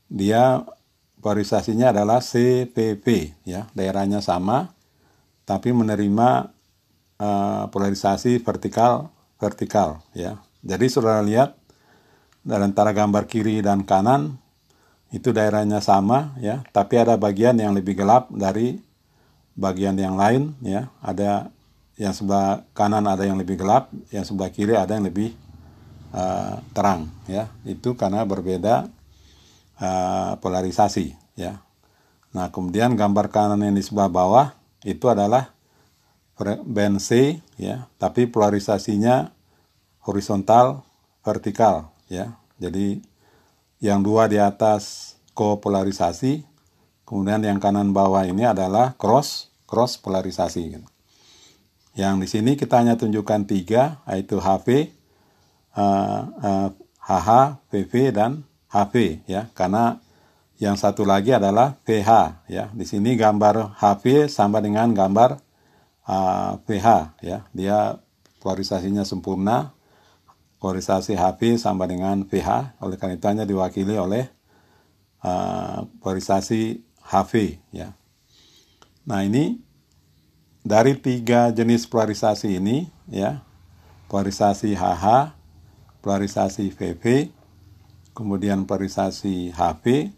dia 0.07 0.63
polarisasinya 1.19 1.91
adalah 1.91 2.23
CPP, 2.23 3.37
ya, 3.43 3.67
daerahnya 3.75 4.23
sama, 4.23 4.75
tapi 5.49 5.73
menerima 5.73 6.53
uh, 7.17 7.65
polarisasi 7.73 8.45
vertikal 8.45 9.09
vertikal, 9.41 10.05
ya. 10.13 10.37
Jadi 10.61 10.93
saudara 10.93 11.25
lihat 11.25 11.57
dari 12.45 12.69
antara 12.69 12.93
gambar 12.93 13.25
kiri 13.25 13.65
dan 13.65 13.89
kanan 13.89 14.37
itu 15.09 15.33
daerahnya 15.33 15.81
sama, 15.81 16.37
ya, 16.37 16.61
tapi 16.69 17.01
ada 17.01 17.17
bagian 17.17 17.57
yang 17.57 17.73
lebih 17.73 17.97
gelap 17.97 18.29
dari 18.29 18.77
bagian 19.57 19.97
yang 19.97 20.21
lain, 20.21 20.53
ya. 20.61 20.93
Ada 21.01 21.49
yang 21.97 22.13
sebelah 22.13 22.69
kanan 22.77 23.09
ada 23.09 23.25
yang 23.25 23.41
lebih 23.41 23.57
gelap, 23.57 23.89
yang 24.13 24.29
sebelah 24.29 24.53
kiri 24.53 24.77
ada 24.77 24.93
yang 24.93 25.09
lebih 25.09 25.33
uh, 26.13 26.61
terang 26.73 27.09
ya 27.29 27.51
itu 27.69 27.93
karena 27.97 28.25
berbeda 28.25 28.89
uh, 29.81 30.33
polarisasi 30.41 31.17
ya 31.37 31.61
nah 32.33 32.53
kemudian 32.53 32.93
gambar 32.93 33.33
kanan 33.33 33.65
yang 33.65 33.77
di 33.77 33.85
sebelah 33.85 34.11
bawah 34.13 34.47
itu 34.87 35.07
adalah 35.11 35.55
C 37.03 37.41
ya. 37.59 37.91
Tapi 37.99 38.31
polarisasinya 38.31 39.35
horizontal 40.07 40.87
vertikal 41.27 41.91
ya. 42.07 42.39
Jadi 42.59 43.03
yang 43.83 44.03
dua 44.03 44.27
di 44.31 44.39
atas 44.39 45.15
kopolarisasi 45.35 46.43
kemudian 47.07 47.43
yang 47.43 47.63
kanan 47.63 47.95
bawah 47.95 48.27
ini 48.27 48.43
adalah 48.43 48.99
cross 48.99 49.49
cross 49.71 49.95
polarisasi 49.97 50.63
gitu. 50.75 50.89
yang 51.99 52.19
di 52.23 52.31
sini 52.31 52.55
kita 52.55 52.79
hanya 52.79 52.95
tunjukkan 52.95 53.47
tiga 53.47 54.03
yaitu 54.07 54.39
HV 54.39 54.95
uh, 55.75 56.23
uh, 56.43 56.69
HH, 57.09 57.31
VV 57.73 57.93
dan 58.13 58.45
HV 58.69 59.25
ya. 59.25 59.49
Karena 59.57 59.97
yang 60.59 60.75
satu 60.75 61.07
lagi 61.07 61.31
adalah 61.35 61.79
VH 61.87 62.43
ya. 62.51 62.71
Di 62.75 62.83
sini 62.83 63.15
gambar 63.15 63.79
HV 63.79 64.27
sama 64.27 64.59
dengan 64.59 64.91
gambar 64.91 65.39
uh, 66.07 66.59
VH 66.67 67.19
ya. 67.23 67.47
Dia 67.55 67.99
polarisasinya 68.43 69.07
sempurna. 69.07 69.75
Polarisasi 70.59 71.15
HV 71.15 71.55
sama 71.55 71.87
dengan 71.87 72.27
VH 72.27 72.83
oleh 72.83 72.99
karena 72.99 73.15
itu 73.15 73.27
hanya 73.31 73.47
diwakili 73.47 73.95
oleh 73.95 74.27
uh, 75.23 75.87
polarisasi 76.03 76.83
HV 77.07 77.63
ya. 77.71 77.95
Nah 79.07 79.23
ini 79.23 79.63
dari 80.67 80.99
tiga 80.99 81.55
jenis 81.55 81.87
polarisasi 81.87 82.59
ini 82.59 82.91
ya. 83.07 83.47
Polarisasi 84.11 84.75
HH 84.75 85.39
polarisasi 86.09 86.71
VV, 86.73 87.35
kemudian 88.15 88.65
polarisasi 88.65 89.53
HV. 89.53 90.15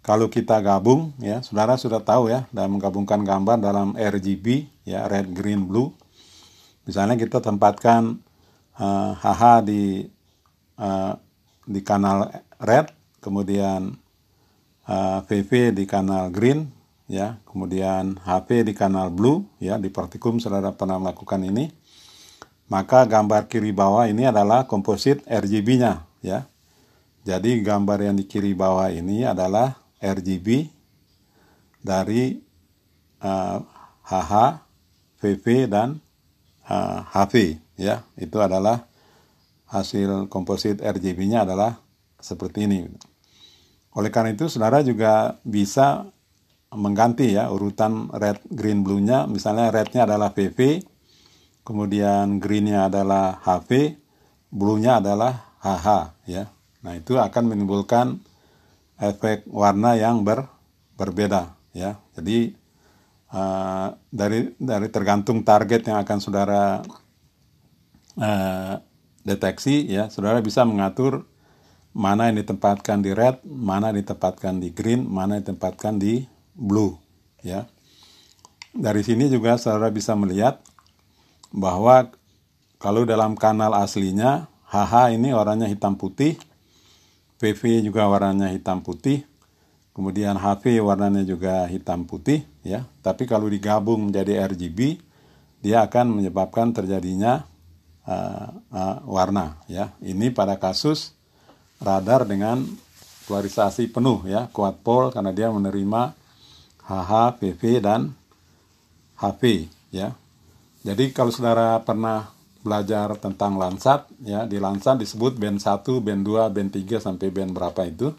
Kalau 0.00 0.32
kita 0.32 0.56
gabung, 0.64 1.12
ya, 1.20 1.44
saudara 1.44 1.76
sudah 1.76 2.00
tahu 2.00 2.32
ya, 2.32 2.48
dalam 2.48 2.80
menggabungkan 2.80 3.20
gambar 3.20 3.60
dalam 3.60 3.92
RGB, 3.92 4.64
ya, 4.88 5.04
red, 5.04 5.28
green, 5.36 5.68
blue. 5.68 5.92
Misalnya 6.88 7.20
kita 7.20 7.44
tempatkan 7.44 8.16
uh, 8.80 9.12
eh, 9.12 9.12
HH 9.20 9.42
di 9.68 9.82
uh, 10.80 11.12
di 11.68 11.80
kanal 11.84 12.32
red, 12.56 12.88
kemudian 13.20 13.92
uh, 14.88 15.20
eh, 15.20 15.44
VV 15.44 15.76
di 15.76 15.84
kanal 15.84 16.32
green, 16.32 16.72
ya, 17.04 17.36
kemudian 17.44 18.16
HV 18.24 18.72
di 18.72 18.72
kanal 18.72 19.12
blue, 19.12 19.44
ya, 19.60 19.76
di 19.76 19.92
praktikum 19.92 20.40
saudara 20.40 20.72
pernah 20.72 20.96
melakukan 20.96 21.44
ini 21.44 21.76
maka 22.70 23.02
gambar 23.02 23.50
kiri 23.50 23.74
bawah 23.74 24.06
ini 24.06 24.30
adalah 24.30 24.64
komposit 24.70 25.26
RGB-nya 25.26 26.06
ya. 26.22 26.46
Jadi 27.26 27.60
gambar 27.60 28.08
yang 28.08 28.16
di 28.16 28.24
kiri 28.24 28.56
bawah 28.56 28.88
ini 28.88 29.26
adalah 29.26 29.79
RGB 30.00 30.72
dari 31.80 32.40
uh, 33.20 33.58
HH, 34.04 34.32
VV 35.20 35.44
dan 35.68 36.00
uh, 36.66 37.04
HV 37.04 37.60
ya. 37.76 38.02
Itu 38.16 38.40
adalah 38.40 38.88
hasil 39.70 40.26
komposit 40.26 40.82
RGB-nya 40.82 41.46
adalah 41.46 41.78
seperti 42.18 42.66
ini. 42.66 42.90
Oleh 43.94 44.10
karena 44.10 44.34
itu 44.34 44.50
saudara 44.50 44.82
juga 44.82 45.38
bisa 45.46 46.10
mengganti 46.70 47.34
ya 47.34 47.50
urutan 47.50 48.10
red, 48.14 48.38
green, 48.50 48.86
blue-nya. 48.86 49.26
Misalnya 49.26 49.70
rednya 49.74 50.06
adalah 50.06 50.30
VV, 50.30 50.82
kemudian 51.66 52.38
greennya 52.38 52.86
adalah 52.86 53.42
HV, 53.42 53.98
blue-nya 54.50 55.02
adalah 55.02 55.54
HH 55.62 55.88
ya. 56.30 56.46
Nah, 56.80 56.96
itu 56.96 57.18
akan 57.20 57.44
menimbulkan 57.52 58.22
efek 59.00 59.48
warna 59.48 59.96
yang 59.96 60.22
ber, 60.22 60.44
berbeda 61.00 61.56
ya. 61.72 61.96
Jadi 62.12 62.52
uh, 63.32 63.96
dari 64.12 64.52
dari 64.60 64.88
tergantung 64.92 65.40
target 65.40 65.88
yang 65.88 65.98
akan 66.04 66.18
saudara 66.20 66.84
uh, 68.20 68.74
deteksi 69.24 69.88
ya, 69.88 70.12
saudara 70.12 70.44
bisa 70.44 70.62
mengatur 70.68 71.24
mana 71.90 72.30
yang 72.30 72.38
ditempatkan 72.44 73.02
di 73.02 73.10
red, 73.16 73.42
mana 73.42 73.90
ditempatkan 73.90 74.62
di 74.62 74.70
green, 74.70 75.08
mana 75.08 75.42
ditempatkan 75.42 75.98
di 75.98 76.28
blue 76.54 76.94
ya. 77.42 77.66
Dari 78.70 79.02
sini 79.02 79.26
juga 79.26 79.58
saudara 79.58 79.90
bisa 79.90 80.14
melihat 80.14 80.62
bahwa 81.50 82.14
kalau 82.78 83.02
dalam 83.02 83.34
kanal 83.34 83.74
aslinya 83.74 84.46
HH 84.70 85.18
ini 85.18 85.34
warnanya 85.34 85.66
hitam 85.66 85.98
putih, 85.98 86.38
VV 87.40 87.80
juga 87.80 88.04
warnanya 88.04 88.52
hitam 88.52 88.84
putih, 88.84 89.24
kemudian 89.96 90.36
HV 90.36 90.84
warnanya 90.84 91.24
juga 91.24 91.64
hitam 91.64 92.04
putih 92.04 92.44
ya. 92.60 92.84
Tapi 93.00 93.24
kalau 93.24 93.48
digabung 93.48 94.12
menjadi 94.12 94.44
RGB 94.44 95.00
dia 95.64 95.80
akan 95.84 96.20
menyebabkan 96.20 96.72
terjadinya 96.76 97.48
uh, 98.04 98.52
uh, 98.68 98.96
warna 99.08 99.56
ya. 99.72 99.96
Ini 100.04 100.36
pada 100.36 100.60
kasus 100.60 101.16
radar 101.80 102.28
dengan 102.28 102.60
polarisasi 103.24 103.88
penuh 103.88 104.28
ya, 104.28 104.52
kuat 104.52 104.84
pol 104.84 105.08
karena 105.08 105.32
dia 105.32 105.48
menerima 105.48 106.12
HH, 106.84 107.40
VV 107.40 107.62
dan 107.80 108.12
HV 109.16 109.64
ya. 109.96 110.12
Jadi 110.84 111.12
kalau 111.12 111.32
saudara 111.32 111.80
pernah 111.80 112.39
belajar 112.60 113.16
tentang 113.16 113.56
Lansat, 113.56 114.04
ya 114.20 114.44
di 114.44 114.60
Lansat 114.60 115.00
disebut 115.00 115.40
band 115.40 115.60
1, 115.60 115.80
band 116.04 116.22
2, 116.22 116.52
band 116.52 116.70
3 116.76 117.00
sampai 117.00 117.28
band 117.32 117.50
berapa 117.56 117.82
itu. 117.88 118.12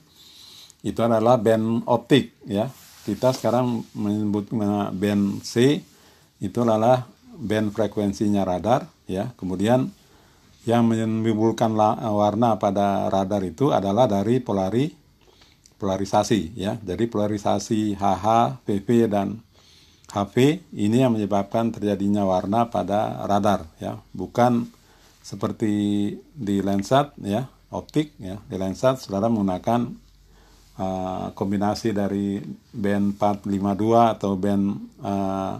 Itu 0.81 1.05
adalah 1.05 1.37
band 1.37 1.85
optik 1.85 2.33
ya. 2.49 2.69
Kita 3.05 3.33
sekarang 3.33 3.85
menyebut 3.93 4.49
band 4.97 5.45
C 5.45 5.81
itu 6.41 6.57
adalah 6.65 7.05
band 7.37 7.69
frekuensinya 7.73 8.41
radar 8.41 8.89
ya. 9.05 9.29
Kemudian 9.37 9.89
yang 10.65 10.85
menimbulkan 10.85 11.73
warna 12.01 12.57
pada 12.57 13.09
radar 13.09 13.41
itu 13.45 13.73
adalah 13.73 14.05
dari 14.05 14.37
polari 14.41 14.93
polarisasi 15.81 16.53
ya. 16.53 16.77
Jadi 16.77 17.09
polarisasi 17.09 17.97
HH, 17.97 18.25
VV 18.65 18.87
dan 19.09 19.41
HP 20.11 20.67
ini 20.75 21.07
yang 21.07 21.15
menyebabkan 21.15 21.71
terjadinya 21.71 22.27
warna 22.27 22.67
pada 22.67 23.23
radar 23.23 23.63
ya. 23.79 24.03
Bukan 24.11 24.67
seperti 25.23 25.73
di 26.35 26.59
lensat 26.59 27.15
ya 27.23 27.47
optik 27.71 28.11
ya. 28.19 28.43
Di 28.43 28.59
lensat 28.59 28.99
saudara 28.99 29.31
menggunakan 29.31 29.87
uh, 30.75 31.31
kombinasi 31.31 31.95
dari 31.95 32.43
band 32.75 33.15
452 33.15 34.13
atau 34.19 34.31
band 34.35 34.65
uh, 34.99 35.55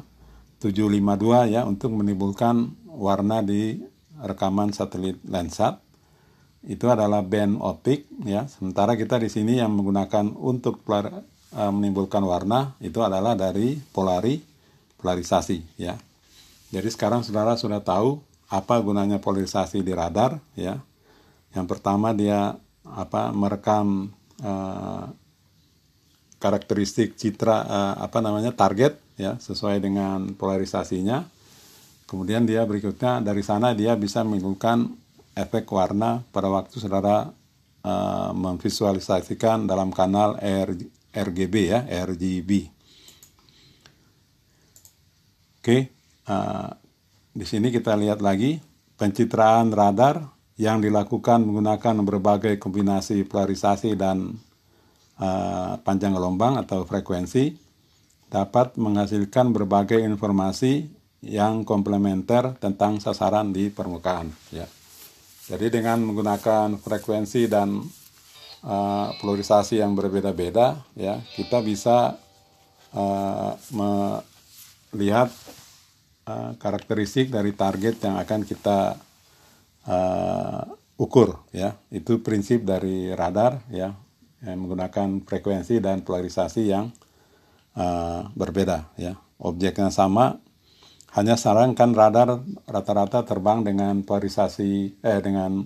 752 0.59 1.55
ya 1.55 1.63
untuk 1.63 1.95
menimbulkan 1.95 2.75
warna 2.91 3.39
di 3.39 3.79
rekaman 4.19 4.75
satelit 4.75 5.17
lensat 5.25 5.81
itu 6.61 6.85
adalah 6.91 7.25
band 7.25 7.57
optik 7.63 8.05
ya. 8.27 8.45
Sementara 8.45 8.93
kita 8.99 9.17
di 9.17 9.31
sini 9.31 9.57
yang 9.57 9.73
menggunakan 9.73 10.35
untuk 10.37 10.83
Eh, 11.51 11.67
menimbulkan 11.67 12.23
warna 12.23 12.79
itu 12.79 13.03
adalah 13.03 13.35
dari 13.35 13.75
polari 13.75 14.39
polarisasi 14.95 15.75
ya. 15.75 15.99
Jadi 16.71 16.87
sekarang 16.87 17.27
saudara 17.27 17.59
sudah 17.59 17.83
tahu 17.83 18.23
apa 18.47 18.79
gunanya 18.79 19.19
polarisasi 19.19 19.83
di 19.83 19.91
radar 19.91 20.39
ya. 20.55 20.79
Yang 21.51 21.67
pertama 21.67 22.15
dia 22.15 22.55
apa 22.87 23.35
merekam 23.35 24.15
uh, 24.39 25.11
karakteristik 26.39 27.19
citra 27.19 27.67
uh, 27.67 27.95
apa 27.99 28.23
namanya 28.23 28.55
target 28.55 28.95
ya 29.19 29.35
sesuai 29.35 29.83
dengan 29.83 30.31
polarisasinya. 30.39 31.27
Kemudian 32.07 32.47
dia 32.47 32.63
berikutnya 32.63 33.19
dari 33.19 33.43
sana 33.43 33.75
dia 33.75 33.99
bisa 33.99 34.23
menimbulkan 34.23 34.87
efek 35.35 35.67
warna 35.67 36.23
pada 36.31 36.47
waktu 36.47 36.79
saudara 36.79 37.27
uh, 37.83 38.31
memvisualisasikan 38.31 39.67
dalam 39.67 39.91
kanal 39.91 40.39
RGB 41.11 41.55
ya, 41.67 41.79
RGB. 41.85 42.71
Oke, 45.61 45.77
uh, 46.25 46.69
di 47.31 47.45
sini 47.45 47.69
kita 47.69 47.93
lihat 47.93 48.19
lagi 48.23 48.57
pencitraan 48.97 49.69
radar 49.69 50.25
yang 50.57 50.81
dilakukan 50.81 51.45
menggunakan 51.45 52.01
berbagai 52.01 52.57
kombinasi 52.57 53.25
polarisasi 53.25 53.93
dan 53.93 54.35
uh, 55.21 55.77
panjang 55.81 56.17
gelombang 56.17 56.57
atau 56.57 56.85
frekuensi 56.85 57.53
dapat 58.31 58.79
menghasilkan 58.79 59.51
berbagai 59.51 59.99
informasi 60.01 60.87
yang 61.21 61.61
komplementer 61.61 62.57
tentang 62.57 62.97
sasaran 62.97 63.53
di 63.53 63.69
permukaan 63.69 64.33
ya. 64.49 64.65
Jadi 65.51 65.67
dengan 65.81 66.01
menggunakan 66.05 66.79
frekuensi 66.79 67.45
dan 67.45 67.81
uh, 68.65 69.13
polarisasi 69.21 69.81
yang 69.81 69.93
berbeda-beda 69.93 70.81
ya, 70.97 71.21
kita 71.37 71.61
bisa 71.61 72.17
uh, 72.93 73.53
melihat 73.73 75.29
uh, 76.29 76.53
karakteristik 76.57 77.29
dari 77.29 77.53
target 77.53 78.01
yang 78.05 78.15
akan 78.21 78.41
kita 78.45 78.97
uh, 79.85 80.61
ukur 81.01 81.41
ya. 81.53 81.77
Itu 81.89 82.21
prinsip 82.21 82.65
dari 82.65 83.09
radar 83.13 83.65
ya, 83.73 83.93
yang 84.45 84.57
menggunakan 84.61 85.25
frekuensi 85.25 85.81
dan 85.81 86.05
polarisasi 86.05 86.61
yang 86.69 86.93
uh, 87.77 88.29
berbeda 88.33 88.93
ya. 88.97 89.17
Objeknya 89.41 89.89
sama, 89.89 90.37
hanya 91.17 91.33
sekarang 91.33 91.73
kan 91.73 91.97
radar 91.97 92.45
rata-rata 92.69 93.25
terbang 93.25 93.65
dengan 93.65 94.05
polarisasi 94.05 95.01
eh 95.01 95.19
dengan 95.19 95.65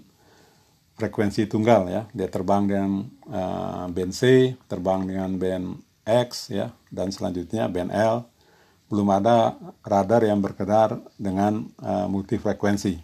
frekuensi 0.96 1.48
tunggal 1.48 1.92
ya 1.92 2.02
dia 2.16 2.28
terbang 2.32 2.64
dengan 2.68 2.92
uh, 3.28 3.86
band 3.92 4.14
C 4.16 4.54
terbang 4.68 5.04
dengan 5.04 5.30
band 5.36 5.80
X 6.08 6.52
ya 6.52 6.72
dan 6.92 7.12
selanjutnya 7.12 7.68
band 7.68 7.92
L 7.92 8.24
belum 8.88 9.10
ada 9.12 9.58
radar 9.84 10.24
yang 10.24 10.40
berkedar 10.40 10.96
dengan 11.20 11.68
uh, 11.84 12.08
multifrekuensi 12.08 13.00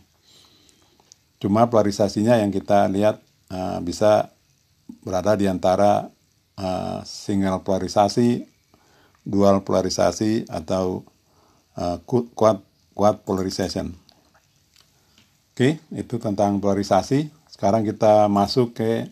cuma 1.42 1.68
polarisasinya 1.68 2.40
yang 2.40 2.54
kita 2.54 2.88
lihat 2.88 3.20
uh, 3.52 3.84
bisa 3.84 4.32
berada 5.04 5.36
di 5.36 5.50
antara 5.52 6.08
uh, 6.56 7.00
single 7.04 7.64
polarisasi 7.66 8.52
dual 9.22 9.62
polarisasi 9.62 10.50
atau 10.50 11.06
uh, 11.78 11.98
kuat 12.06 12.62
kuat 12.98 13.24
polarization. 13.24 13.94
Oke, 15.52 15.78
itu 15.94 16.16
tentang 16.18 16.58
polarisasi. 16.58 17.41
Sekarang 17.62 17.86
kita 17.86 18.26
masuk 18.26 18.74
ke 18.74 19.06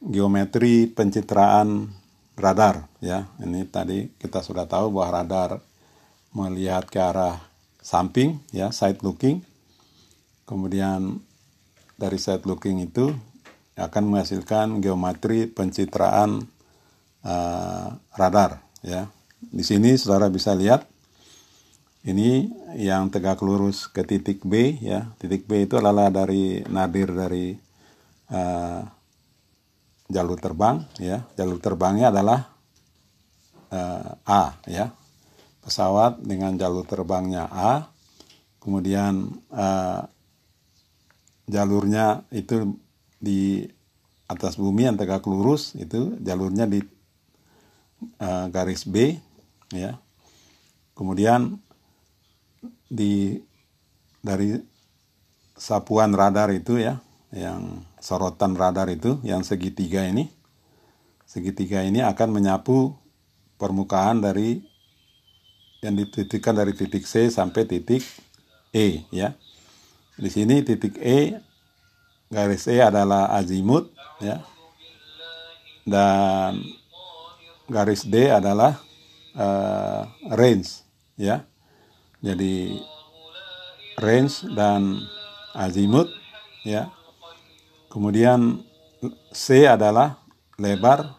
geometri 0.00 0.88
pencitraan 0.88 1.92
radar 2.32 2.88
ya. 3.04 3.28
Ini 3.36 3.68
tadi 3.68 4.08
kita 4.16 4.40
sudah 4.40 4.64
tahu 4.64 4.96
bahwa 4.96 5.20
radar 5.20 5.60
melihat 6.32 6.88
ke 6.88 6.96
arah 6.96 7.36
samping 7.84 8.40
ya, 8.48 8.72
side 8.72 9.04
looking. 9.04 9.44
Kemudian 10.48 11.20
dari 12.00 12.16
side 12.16 12.48
looking 12.48 12.80
itu 12.80 13.12
akan 13.76 14.08
menghasilkan 14.08 14.80
geometri 14.80 15.44
pencitraan 15.44 16.48
uh, 17.28 17.92
radar 18.16 18.64
ya. 18.80 19.12
Di 19.36 19.68
sini 19.68 20.00
saudara 20.00 20.32
bisa 20.32 20.56
lihat 20.56 20.88
ini 22.00 22.48
yang 22.80 23.12
tegak 23.12 23.44
lurus 23.44 23.84
ke 23.84 24.00
titik 24.08 24.40
B 24.40 24.80
ya. 24.80 25.12
Titik 25.20 25.44
B 25.44 25.68
itu 25.68 25.76
adalah 25.76 26.08
dari 26.08 26.64
nadir 26.64 27.12
dari 27.12 27.52
uh, 28.32 28.80
jalur 30.08 30.38
terbang 30.40 30.80
ya. 30.96 31.28
Jalur 31.36 31.60
terbangnya 31.60 32.08
adalah 32.08 32.48
uh, 33.68 34.16
A 34.24 34.56
ya. 34.64 34.96
Pesawat 35.60 36.24
dengan 36.24 36.56
jalur 36.56 36.88
terbangnya 36.88 37.44
A. 37.52 37.92
Kemudian 38.60 39.28
uh, 39.52 40.04
jalurnya 41.44 42.24
itu 42.32 42.80
di 43.20 43.68
atas 44.24 44.56
bumi 44.56 44.88
yang 44.88 44.96
tegak 44.96 45.26
lurus 45.28 45.76
itu 45.76 46.16
jalurnya 46.22 46.64
di 46.64 46.80
uh, 48.24 48.46
garis 48.48 48.88
B 48.88 49.20
ya. 49.76 50.00
Kemudian 50.96 51.60
di 52.90 53.38
dari 54.20 54.58
sapuan 55.54 56.10
radar 56.10 56.50
itu 56.50 56.82
ya, 56.82 56.98
yang 57.30 57.86
sorotan 58.02 58.58
radar 58.58 58.90
itu 58.90 59.22
yang 59.22 59.46
segitiga 59.46 60.02
ini. 60.02 60.28
Segitiga 61.30 61.86
ini 61.86 62.02
akan 62.02 62.34
menyapu 62.34 62.98
permukaan 63.54 64.18
dari 64.18 64.66
yang 65.80 65.94
dititikkan 65.94 66.58
dari 66.58 66.74
titik 66.74 67.06
C 67.06 67.30
sampai 67.30 67.70
titik 67.70 68.02
E 68.74 69.06
ya. 69.14 69.38
Di 70.18 70.28
sini 70.28 70.60
titik 70.66 70.98
E 70.98 71.38
garis 72.28 72.66
E 72.66 72.82
adalah 72.82 73.30
azimut 73.32 73.94
ya. 74.18 74.42
Dan 75.86 76.60
garis 77.70 78.04
D 78.04 78.28
adalah 78.28 78.82
uh, 79.38 80.04
range 80.34 80.82
ya. 81.14 81.46
Jadi 82.20 82.76
range 83.96 84.48
dan 84.52 85.00
azimut 85.56 86.08
ya. 86.62 86.92
Kemudian 87.90 88.62
C 89.32 89.66
adalah 89.66 90.20
lebar 90.60 91.16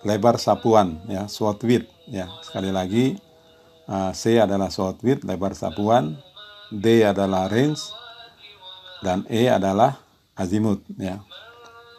lebar 0.00 0.40
sapuan 0.40 1.04
ya, 1.06 1.28
sword 1.28 1.60
width 1.68 1.88
ya. 2.08 2.26
Sekali 2.40 2.72
lagi 2.72 3.20
uh, 3.86 4.10
C 4.16 4.40
adalah 4.40 4.72
sword 4.72 4.98
width, 5.04 5.22
lebar 5.28 5.52
sapuan, 5.52 6.16
D 6.72 7.04
adalah 7.04 7.52
range 7.52 7.92
dan 9.04 9.28
E 9.28 9.48
adalah 9.48 10.00
azimut 10.32 10.80
ya. 10.96 11.20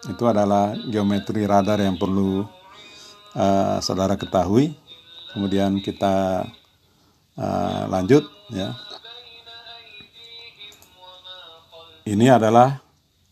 Itu 0.10 0.26
adalah 0.26 0.74
geometri 0.90 1.46
radar 1.46 1.78
yang 1.78 2.02
perlu 2.02 2.50
uh, 3.38 3.78
saudara 3.86 4.18
ketahui. 4.18 4.74
Kemudian 5.32 5.80
kita 5.80 6.44
uh, 7.42 7.90
lanjut 7.90 8.24
ya. 8.54 8.78
Ini 12.06 12.38
adalah 12.38 12.82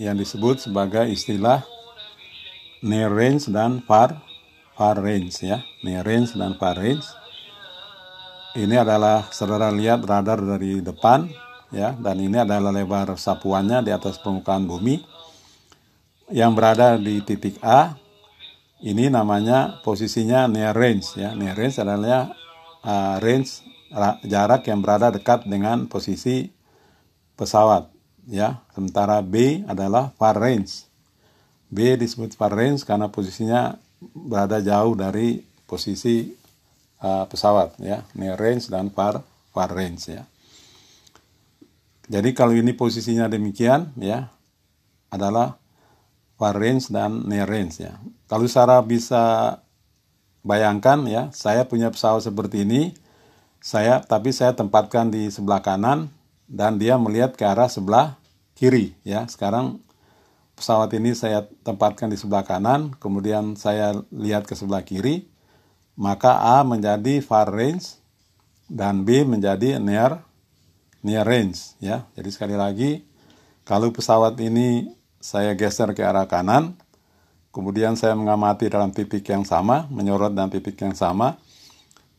yang 0.01 0.17
disebut 0.17 0.65
sebagai 0.65 1.05
istilah 1.09 1.65
near 2.85 3.11
range 3.11 3.49
dan 3.51 3.83
far 3.85 4.17
far 4.73 4.97
range 4.97 5.45
ya. 5.45 5.61
Near 5.85 6.05
range 6.05 6.33
dan 6.33 6.57
far 6.57 6.77
range. 6.77 7.05
Ini 8.57 8.81
adalah 8.81 9.29
saudara 9.29 9.69
lihat 9.69 10.01
radar 10.05 10.41
dari 10.41 10.81
depan 10.81 11.29
ya. 11.69 11.93
Dan 11.97 12.17
ini 12.23 12.41
adalah 12.41 12.73
lebar 12.73 13.13
sapuannya 13.13 13.85
di 13.85 13.91
atas 13.93 14.17
permukaan 14.21 14.65
bumi 14.65 15.01
yang 16.29 16.53
berada 16.53 16.97
di 16.97 17.21
titik 17.25 17.57
A. 17.65 17.97
Ini 18.79 19.11
namanya 19.11 19.83
posisinya 19.83 20.47
near 20.47 20.71
range 20.71 21.19
ya. 21.19 21.35
Near 21.35 21.57
range 21.57 21.83
adalah 21.83 22.31
uh, 22.85 23.19
range 23.19 23.68
jarak 24.23 24.65
yang 24.69 24.79
berada 24.79 25.09
dekat 25.09 25.45
dengan 25.49 25.89
posisi 25.89 26.49
pesawat 27.33 27.89
ya. 28.29 28.61
Sementara 28.73 29.19
B 29.25 29.65
adalah 29.65 30.13
far 30.15 30.37
range. 30.37 30.85
B 31.69 31.97
disebut 31.97 32.33
far 32.33 32.53
range 32.53 32.85
karena 32.85 33.09
posisinya 33.09 33.77
berada 33.99 34.61
jauh 34.61 34.97
dari 34.97 35.41
posisi 35.65 36.33
uh, 37.01 37.25
pesawat 37.29 37.77
ya. 37.81 38.05
Near 38.17 38.37
range 38.37 38.69
dan 38.69 38.93
far 38.93 39.21
far 39.53 39.69
range 39.73 40.13
ya. 40.13 40.23
Jadi 42.09 42.33
kalau 42.33 42.57
ini 42.57 42.73
posisinya 42.73 43.29
demikian 43.29 43.93
ya 44.01 44.33
adalah 45.13 45.57
far 46.41 46.57
range 46.57 46.89
dan 46.89 47.25
near 47.29 47.45
range 47.45 47.85
ya. 47.85 47.97
Kalau 48.25 48.49
secara 48.49 48.81
bisa 48.81 49.57
bayangkan 50.41 51.05
ya 51.05 51.29
saya 51.35 51.67
punya 51.69 51.93
pesawat 51.93 52.25
seperti 52.25 52.65
ini 52.65 52.97
saya 53.59 53.99
tapi 54.03 54.31
saya 54.31 54.55
tempatkan 54.55 55.11
di 55.11 55.27
sebelah 55.27 55.59
kanan 55.59 56.07
dan 56.47 56.79
dia 56.79 56.95
melihat 56.95 57.35
ke 57.35 57.43
arah 57.43 57.67
sebelah 57.67 58.15
kiri 58.55 58.95
ya. 59.03 59.27
Sekarang 59.27 59.83
pesawat 60.55 60.91
ini 60.95 61.15
saya 61.15 61.47
tempatkan 61.63 62.11
di 62.11 62.17
sebelah 62.19 62.43
kanan 62.43 62.95
kemudian 62.97 63.55
saya 63.59 63.95
lihat 64.11 64.47
ke 64.47 64.55
sebelah 64.55 64.83
kiri 64.83 65.27
maka 65.99 66.39
A 66.39 66.63
menjadi 66.63 67.19
far 67.19 67.51
range 67.51 67.99
dan 68.71 69.03
B 69.03 69.27
menjadi 69.27 69.79
near 69.79 70.23
near 71.03 71.27
range 71.27 71.75
ya. 71.83 72.07
Jadi 72.15 72.29
sekali 72.31 72.55
lagi 72.55 73.03
kalau 73.67 73.91
pesawat 73.91 74.39
ini 74.39 74.87
saya 75.19 75.51
geser 75.53 75.91
ke 75.91 75.99
arah 75.99 76.25
kanan 76.31 76.79
kemudian 77.51 77.99
saya 77.99 78.15
mengamati 78.15 78.71
dalam 78.71 78.95
titik 78.95 79.27
yang 79.27 79.43
sama 79.43 79.83
menyorot 79.91 80.31
dalam 80.31 80.47
titik 80.47 80.79
yang 80.79 80.95
sama 80.95 81.35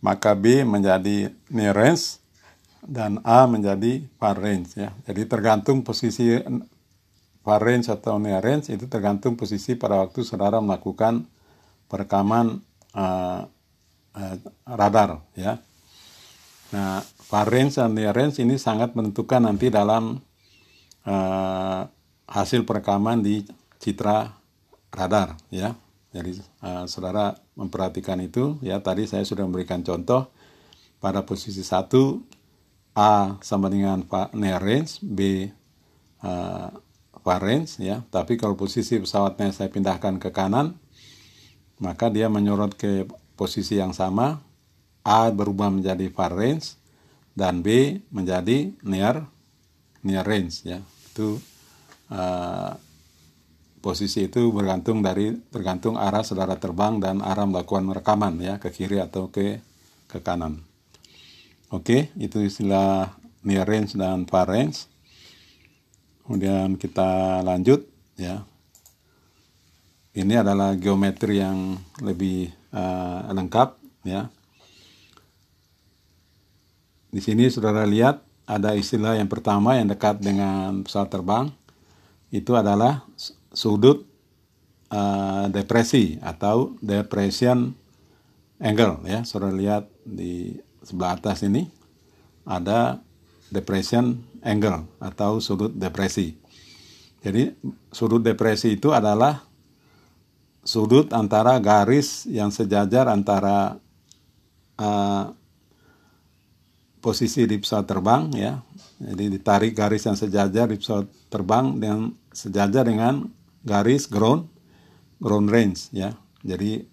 maka 0.01 0.33
B 0.33 0.65
menjadi 0.65 1.33
near 1.53 1.77
range 1.77 2.21
dan 2.81 3.21
A 3.23 3.45
menjadi 3.45 4.05
far 4.17 4.41
range 4.41 4.81
ya. 4.81 4.91
Jadi 5.05 5.29
tergantung 5.29 5.85
posisi 5.85 6.41
far 7.45 7.61
range 7.61 7.93
atau 7.93 8.17
near 8.17 8.41
range 8.41 8.73
itu 8.73 8.89
tergantung 8.89 9.37
posisi 9.37 9.77
pada 9.77 10.01
waktu 10.01 10.25
saudara 10.25 10.61
melakukan 10.61 11.29
perekaman 11.89 12.65
uh, 12.97 13.45
uh, 14.17 14.37
radar 14.65 15.21
ya. 15.37 15.61
Nah, 16.71 17.03
far 17.03 17.51
range 17.51 17.77
dan 17.77 17.93
near 17.93 18.15
range 18.15 18.41
ini 18.41 18.57
sangat 18.57 18.95
menentukan 18.95 19.43
nanti 19.43 19.69
dalam 19.69 20.23
uh, 21.05 21.83
hasil 22.31 22.63
perekaman 22.63 23.21
di 23.21 23.43
citra 23.83 24.31
radar 24.95 25.37
ya. 25.51 25.75
Jadi 26.11 26.39
uh, 26.63 26.87
saudara 26.87 27.35
memperhatikan 27.61 28.17
itu 28.25 28.57
ya 28.65 28.81
tadi 28.81 29.05
saya 29.05 29.21
sudah 29.29 29.45
memberikan 29.45 29.85
contoh 29.85 30.33
pada 30.97 31.21
posisi 31.29 31.61
satu 31.61 32.25
A 32.97 33.39
sama 33.41 33.71
dengan 33.71 34.03
near 34.35 34.59
range, 34.59 34.99
B 35.01 35.47
uh, 36.27 36.69
far 37.23 37.41
range 37.41 37.79
ya. 37.79 38.03
Tapi 38.11 38.35
kalau 38.35 38.59
posisi 38.59 38.99
pesawatnya 38.99 39.55
saya 39.55 39.71
pindahkan 39.71 40.19
ke 40.19 40.35
kanan, 40.35 40.75
maka 41.79 42.11
dia 42.11 42.27
menyorot 42.27 42.75
ke 42.75 43.07
posisi 43.39 43.79
yang 43.79 43.95
sama. 43.95 44.43
A 45.01 45.33
berubah 45.33 45.73
menjadi 45.73 46.13
far 46.13 46.37
range 46.37 46.77
dan 47.33 47.65
B 47.65 48.01
menjadi 48.13 48.75
near 48.85 49.25
near 50.05 50.27
range 50.27 50.67
ya. 50.67 50.83
Itu 51.15 51.41
uh, 52.13 52.75
posisi 53.81 54.29
itu 54.29 54.53
bergantung 54.53 55.01
dari 55.01 55.33
tergantung 55.49 55.97
arah 55.97 56.21
saudara 56.21 56.57
terbang 56.61 57.01
dan 57.01 57.25
arah 57.25 57.49
melakukan 57.49 57.89
rekaman 57.91 58.37
ya 58.41 58.61
ke 58.61 58.69
kiri 58.69 59.01
atau 59.01 59.33
ke 59.33 59.61
ke 60.07 60.21
kanan. 60.21 60.61
Oke, 61.73 62.13
itu 62.19 62.45
istilah 62.45 63.17
near 63.41 63.65
range 63.65 63.97
dan 63.97 64.29
far 64.29 64.51
range. 64.51 64.85
Kemudian 66.27 66.77
kita 66.77 67.41
lanjut 67.43 67.87
ya. 68.19 68.45
Ini 70.11 70.43
adalah 70.43 70.75
geometri 70.75 71.39
yang 71.39 71.79
lebih 72.03 72.51
uh, 72.75 73.31
lengkap 73.31 73.79
ya. 74.03 74.27
Di 77.11 77.23
sini 77.23 77.47
saudara 77.51 77.87
lihat 77.87 78.23
ada 78.51 78.75
istilah 78.75 79.15
yang 79.15 79.31
pertama 79.31 79.79
yang 79.79 79.87
dekat 79.87 80.19
dengan 80.19 80.83
pesawat 80.83 81.11
terbang 81.11 81.47
itu 82.35 82.55
adalah 82.59 83.07
sudut 83.51 84.07
uh, 84.91 85.47
depresi 85.51 86.19
atau 86.23 86.75
depression 86.83 87.75
angle 88.61 89.03
ya. 89.07 89.23
Saudara 89.27 89.55
lihat 89.55 89.85
di 90.07 90.59
sebelah 90.85 91.19
atas 91.19 91.43
ini 91.47 91.69
ada 92.47 92.99
depression 93.51 94.19
angle 94.41 94.87
atau 95.03 95.43
sudut 95.43 95.73
depresi. 95.75 96.39
Jadi 97.21 97.53
sudut 97.93 98.25
depresi 98.25 98.81
itu 98.81 98.97
adalah 98.97 99.45
sudut 100.65 101.13
antara 101.13 101.61
garis 101.61 102.25
yang 102.25 102.49
sejajar 102.49 103.09
antara 103.13 103.77
uh, 104.81 105.25
posisi 107.01 107.45
di 107.45 107.61
pesawat 107.61 107.87
terbang 107.89 108.23
ya. 108.33 108.53
Jadi 109.01 109.33
ditarik 109.33 109.73
garis 109.73 110.05
yang 110.05 110.17
sejajar 110.17 110.69
di 110.69 110.77
pesawat 110.81 111.09
terbang 111.33 111.77
dengan 111.77 112.13
sejajar 112.33 112.89
dengan 112.89 113.29
garis 113.65 114.09
ground 114.09 114.49
ground 115.21 115.53
range 115.53 115.93
ya. 115.93 116.17
Jadi 116.41 116.85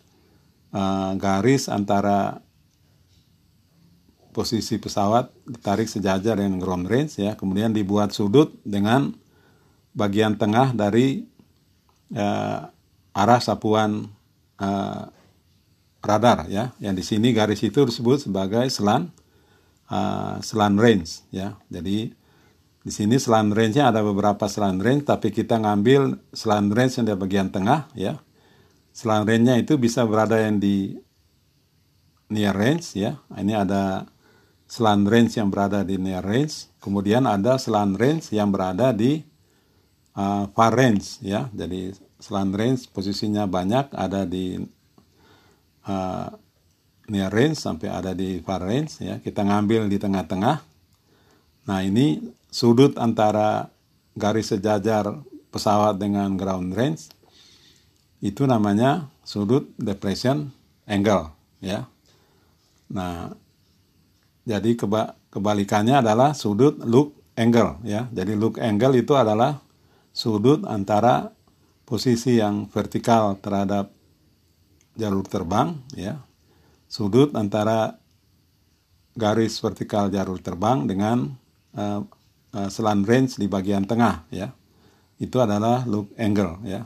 uh, 0.75 1.15
garis 1.15 1.71
antara 1.71 2.43
posisi 4.35 4.77
pesawat 4.77 5.33
ditarik 5.49 5.89
sejajar 5.89 6.37
dengan 6.37 6.61
ground 6.61 6.85
range 6.85 7.17
ya, 7.17 7.33
kemudian 7.33 7.73
dibuat 7.73 8.13
sudut 8.13 8.53
dengan 8.61 9.15
bagian 9.97 10.37
tengah 10.37 10.77
dari 10.77 11.25
uh, 12.13 12.69
arah 13.17 13.41
sapuan 13.41 14.05
uh, 14.61 15.09
radar 16.05 16.45
ya. 16.51 16.75
Yang 16.77 16.95
di 16.99 17.03
sini 17.03 17.27
garis 17.33 17.65
itu 17.65 17.81
disebut 17.81 18.29
sebagai 18.29 18.67
selan 18.69 19.09
uh, 19.89 20.37
selan 20.43 20.77
range 20.77 21.25
ya. 21.33 21.57
Jadi 21.71 22.13
di 22.87 22.95
sini 22.95 23.19
selan 23.19 23.51
range-nya 23.51 23.91
ada 23.91 23.99
beberapa 23.99 24.47
selan 24.47 24.79
range, 24.79 25.11
tapi 25.11 25.27
kita 25.35 25.59
ngambil 25.59 26.23
selan 26.31 26.71
range 26.71 27.03
yang 27.03 27.11
di 27.11 27.19
bagian 27.19 27.51
tengah, 27.51 27.91
ya. 27.91 28.23
Selan 28.95 29.27
range-nya 29.27 29.59
itu 29.59 29.75
bisa 29.75 30.07
berada 30.07 30.39
yang 30.39 30.55
di 30.55 30.95
near 32.31 32.55
range, 32.55 32.95
ya. 32.95 33.19
Ini 33.35 33.67
ada 33.67 34.07
selan 34.71 35.03
range 35.03 35.35
yang 35.35 35.51
berada 35.51 35.83
di 35.83 35.99
near 35.99 36.23
range, 36.23 36.71
kemudian 36.79 37.27
ada 37.27 37.59
selan 37.59 37.99
range 37.99 38.31
yang 38.31 38.55
berada 38.55 38.95
di 38.95 39.19
uh, 40.15 40.47
far 40.55 40.71
range, 40.71 41.19
ya. 41.19 41.51
Jadi 41.51 41.91
selan 42.23 42.55
range 42.55 42.87
posisinya 42.95 43.51
banyak, 43.51 43.91
ada 43.99 44.23
di 44.23 44.63
uh, 45.91 46.27
near 47.11 47.31
range 47.35 47.59
sampai 47.59 47.91
ada 47.91 48.15
di 48.15 48.39
far 48.39 48.63
range, 48.63 49.03
ya. 49.03 49.19
Kita 49.19 49.43
ngambil 49.43 49.91
di 49.91 49.99
tengah-tengah. 49.99 50.63
Nah 51.67 51.83
ini 51.83 52.37
sudut 52.51 52.95
antara 52.97 53.69
garis 54.17 54.49
sejajar 54.49 55.11
pesawat 55.53 55.97
dengan 56.01 56.33
ground 56.35 56.73
range 56.73 57.11
itu 58.19 58.49
namanya 58.49 59.07
sudut 59.21 59.69
depression 59.77 60.49
angle 60.89 61.29
ya. 61.61 61.85
Nah, 62.89 63.35
jadi 64.47 64.73
keba 64.79 65.13
kebalikannya 65.29 66.01
adalah 66.01 66.33
sudut 66.33 66.79
look 66.81 67.13
angle 67.37 67.77
ya. 67.85 68.09
Jadi 68.09 68.33
look 68.33 68.57
angle 68.57 68.97
itu 68.97 69.13
adalah 69.13 69.61
sudut 70.15 70.65
antara 70.65 71.29
posisi 71.85 72.41
yang 72.41 72.65
vertikal 72.71 73.37
terhadap 73.37 73.93
jalur 74.97 75.27
terbang 75.29 75.77
ya. 75.93 76.17
Sudut 76.89 77.35
antara 77.37 77.99
garis 79.13 79.59
vertikal 79.59 80.09
jalur 80.09 80.39
terbang 80.41 80.87
dengan 80.87 81.37
uh, 81.75 82.01
uh, 82.65 83.05
range 83.05 83.37
di 83.37 83.45
bagian 83.45 83.85
tengah 83.85 84.25
ya. 84.33 84.49
Itu 85.21 85.41
adalah 85.41 85.85
look 85.85 86.13
angle 86.17 86.61
ya. 86.65 86.85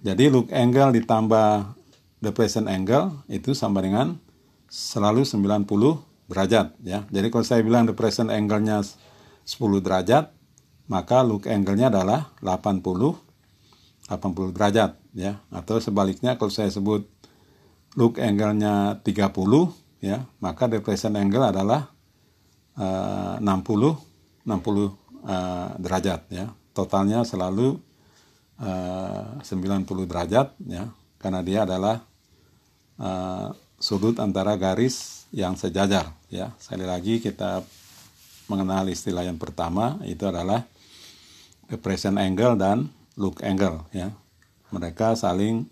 Jadi 0.00 0.32
look 0.32 0.48
angle 0.52 0.96
ditambah 0.96 1.76
depression 2.20 2.68
angle 2.68 3.24
itu 3.28 3.56
sama 3.56 3.80
dengan 3.80 4.16
selalu 4.68 5.24
90 5.24 5.66
derajat 6.30 6.78
ya. 6.84 7.04
Jadi 7.10 7.26
kalau 7.28 7.44
saya 7.44 7.60
bilang 7.66 7.84
depression 7.88 8.30
angle-nya 8.30 8.80
10 8.84 9.82
derajat, 9.82 10.30
maka 10.86 11.26
look 11.26 11.50
angle-nya 11.50 11.90
adalah 11.90 12.30
80 12.38 13.18
80 14.06 14.54
derajat 14.56 14.94
ya. 15.12 15.42
Atau 15.50 15.82
sebaliknya 15.82 16.38
kalau 16.38 16.54
saya 16.54 16.70
sebut 16.70 17.04
look 17.98 18.22
angle-nya 18.22 19.02
30 19.02 19.34
ya, 20.00 20.24
maka 20.38 20.70
depression 20.70 21.18
angle 21.18 21.50
adalah 21.50 21.90
uh, 22.78 23.42
60 23.42 24.09
60 24.44 24.50
uh, 24.50 24.90
derajat 25.76 26.20
ya. 26.32 26.52
Totalnya 26.72 27.26
selalu 27.26 27.76
uh, 28.60 29.40
90 29.42 29.84
derajat 30.06 30.54
ya 30.64 30.88
karena 31.20 31.40
dia 31.44 31.68
adalah 31.68 32.00
uh, 32.96 33.52
sudut 33.76 34.16
antara 34.20 34.56
garis 34.56 35.28
yang 35.32 35.54
sejajar 35.56 36.12
ya. 36.32 36.52
Sekali 36.56 36.84
lagi 36.88 37.20
kita 37.20 37.64
mengenal 38.50 38.88
istilah 38.90 39.22
yang 39.22 39.38
pertama 39.38 40.00
itu 40.02 40.26
adalah 40.26 40.66
depression 41.70 42.18
angle 42.18 42.58
dan 42.58 42.90
look 43.14 43.40
angle 43.44 43.86
ya. 43.94 44.10
Mereka 44.70 45.18
saling 45.18 45.66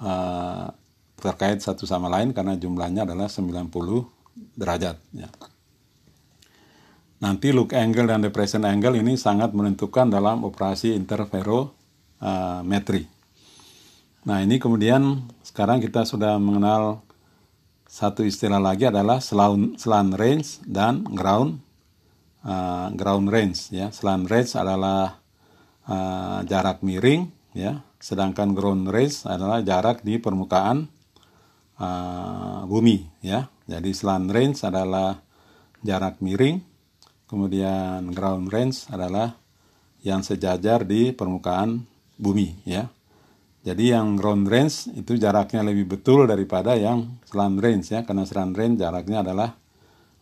uh, 0.00 0.72
terkait 1.22 1.62
satu 1.62 1.86
sama 1.86 2.10
lain 2.10 2.34
karena 2.34 2.58
jumlahnya 2.58 3.06
adalah 3.06 3.30
90 3.30 3.70
derajat 4.58 4.96
ya. 5.14 5.28
Nanti 7.22 7.54
look 7.54 7.70
angle 7.70 8.10
dan 8.10 8.18
depression 8.18 8.66
angle 8.66 8.98
ini 8.98 9.14
sangat 9.14 9.54
menentukan 9.54 10.10
dalam 10.10 10.42
operasi 10.42 10.98
interferometri. 10.98 13.06
Nah 14.26 14.42
ini 14.42 14.58
kemudian 14.58 15.30
sekarang 15.46 15.78
kita 15.78 16.02
sudah 16.02 16.34
mengenal 16.42 17.06
satu 17.86 18.26
istilah 18.26 18.58
lagi 18.58 18.90
adalah 18.90 19.22
selan 19.22 20.10
range 20.18 20.66
dan 20.66 21.06
ground 21.06 21.62
uh, 22.42 22.90
ground 22.90 23.30
range 23.30 23.70
ya. 23.70 23.94
Selan 23.94 24.26
range 24.26 24.58
adalah 24.58 25.22
uh, 25.86 26.42
jarak 26.42 26.82
miring 26.82 27.30
ya, 27.54 27.86
sedangkan 28.02 28.50
ground 28.50 28.90
range 28.90 29.30
adalah 29.30 29.62
jarak 29.62 30.02
di 30.02 30.18
permukaan 30.18 30.90
uh, 31.78 32.66
bumi 32.66 33.06
ya. 33.22 33.46
Jadi 33.70 33.94
selan 33.94 34.26
range 34.26 34.66
adalah 34.66 35.22
jarak 35.86 36.18
miring 36.18 36.71
kemudian 37.32 38.12
ground 38.12 38.52
range 38.52 38.92
adalah 38.92 39.32
yang 40.04 40.20
sejajar 40.20 40.84
di 40.84 41.16
permukaan 41.16 41.88
bumi 42.20 42.60
ya. 42.68 42.92
Jadi 43.64 43.94
yang 43.94 44.20
ground 44.20 44.50
range 44.52 44.92
itu 44.92 45.16
jaraknya 45.16 45.64
lebih 45.64 45.96
betul 45.96 46.28
daripada 46.28 46.76
yang 46.76 47.16
slant 47.24 47.56
range 47.62 47.94
ya, 47.94 48.04
karena 48.04 48.28
slant 48.28 48.52
range 48.52 48.84
jaraknya 48.84 49.24
adalah 49.24 49.56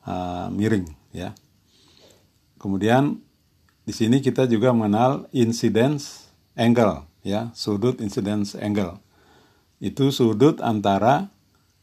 uh, 0.07 0.47
miring 0.55 0.87
ya. 1.11 1.35
Kemudian 2.61 3.19
di 3.83 3.91
sini 3.97 4.23
kita 4.23 4.47
juga 4.47 4.71
mengenal 4.71 5.27
incidence 5.35 6.31
angle 6.55 7.09
ya, 7.27 7.51
sudut 7.57 7.99
incidence 7.99 8.55
angle. 8.55 9.01
Itu 9.81 10.13
sudut 10.13 10.61
antara 10.61 11.33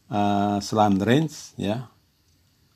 uh, 0.08 0.62
slant 0.62 1.02
range 1.02 1.58
ya 1.58 1.90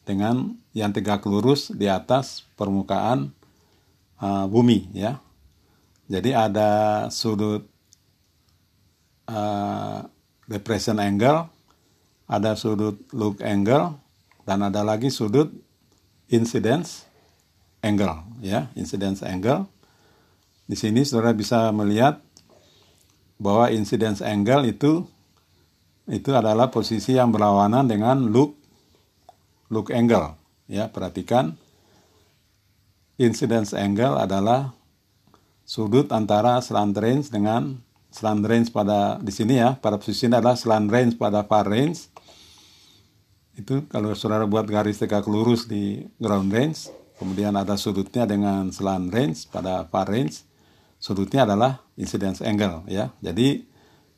dengan 0.03 0.59
yang 0.73 0.93
tegak 0.93 1.25
lurus 1.29 1.69
di 1.73 1.89
atas 1.89 2.49
permukaan 2.57 3.33
uh, 4.21 4.49
bumi 4.49 4.89
ya. 4.97 5.21
Jadi 6.09 6.37
ada 6.37 7.07
sudut 7.09 7.65
uh, 9.29 10.05
depression 10.45 11.01
angle, 11.01 11.49
ada 12.29 12.53
sudut 12.53 13.01
look 13.17 13.41
angle, 13.41 13.97
dan 14.45 14.61
ada 14.67 14.85
lagi 14.85 15.09
sudut 15.09 15.49
incidence 16.29 17.09
angle, 17.81 18.25
ya, 18.45 18.69
incidence 18.77 19.25
angle. 19.25 19.65
Di 20.69 20.77
sini 20.77 21.05
saudara 21.05 21.33
bisa 21.33 21.73
melihat 21.73 22.21
bahwa 23.41 23.73
incidence 23.73 24.21
angle 24.21 24.69
itu 24.69 25.05
itu 26.11 26.31
adalah 26.35 26.69
posisi 26.69 27.15
yang 27.15 27.31
berlawanan 27.31 27.87
dengan 27.87 28.29
look 28.29 28.59
look 29.73 29.89
angle. 29.95 30.42
Ya, 30.73 30.89
perhatikan. 30.89 31.61
Incidence 33.21 33.77
angle 33.77 34.17
adalah 34.17 34.73
sudut 35.69 36.09
antara 36.09 36.65
slant 36.65 36.97
range 36.97 37.29
dengan 37.29 37.77
slant 38.09 38.45
range 38.45 38.73
pada 38.73 39.21
di 39.21 39.33
sini 39.33 39.61
ya 39.61 39.77
pada 39.77 40.01
posisi 40.01 40.29
ini 40.29 40.41
adalah 40.41 40.57
slant 40.57 40.89
range 40.89 41.21
pada 41.21 41.45
far 41.45 41.69
range. 41.69 42.09
Itu 43.53 43.85
kalau 43.93 44.17
saudara 44.17 44.49
buat 44.49 44.65
garis 44.65 44.97
tegak 44.97 45.29
lurus 45.29 45.69
di 45.69 46.09
ground 46.17 46.49
range 46.49 46.89
kemudian 47.21 47.53
ada 47.53 47.77
sudutnya 47.77 48.25
dengan 48.25 48.73
slant 48.73 49.13
range 49.13 49.47
pada 49.53 49.85
far 49.87 50.09
range 50.09 50.43
sudutnya 50.97 51.45
adalah 51.45 51.85
incidence 52.01 52.41
angle 52.41 52.81
ya. 52.89 53.13
Jadi 53.21 53.61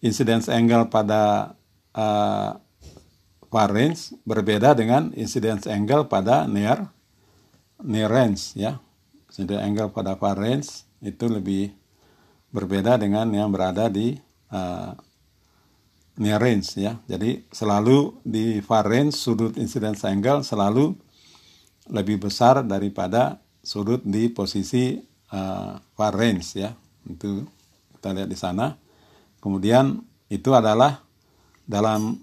incidence 0.06 0.46
angle 0.46 0.86
pada 0.86 1.54
uh, 1.98 2.62
far 3.54 3.70
range 3.70 4.18
berbeda 4.26 4.74
dengan 4.74 5.14
incidence 5.14 5.70
angle 5.70 6.10
pada 6.10 6.50
near 6.50 6.90
near 7.86 8.10
range 8.10 8.58
ya 8.58 8.82
incidence 9.30 9.62
angle 9.62 9.94
pada 9.94 10.18
far 10.18 10.34
range 10.34 10.82
itu 10.98 11.30
lebih 11.30 11.70
berbeda 12.50 12.98
dengan 12.98 13.30
yang 13.30 13.54
berada 13.54 13.86
di 13.86 14.18
uh, 14.54 14.94
near 16.18 16.38
range 16.38 16.78
ya. 16.78 16.98
Jadi 17.10 17.42
selalu 17.50 18.22
di 18.22 18.62
far 18.62 18.86
range 18.86 19.18
sudut 19.18 19.58
incidence 19.58 20.06
angle 20.06 20.46
selalu 20.46 20.94
lebih 21.90 22.22
besar 22.22 22.62
daripada 22.62 23.42
sudut 23.60 24.00
di 24.06 24.30
posisi 24.30 25.02
uh, 25.34 25.74
far 25.98 26.14
range 26.14 26.46
ya. 26.54 26.70
Itu 27.04 27.42
kita 27.98 28.14
lihat 28.14 28.30
di 28.30 28.38
sana. 28.38 28.78
Kemudian 29.42 30.00
itu 30.30 30.54
adalah 30.54 31.02
dalam 31.66 32.16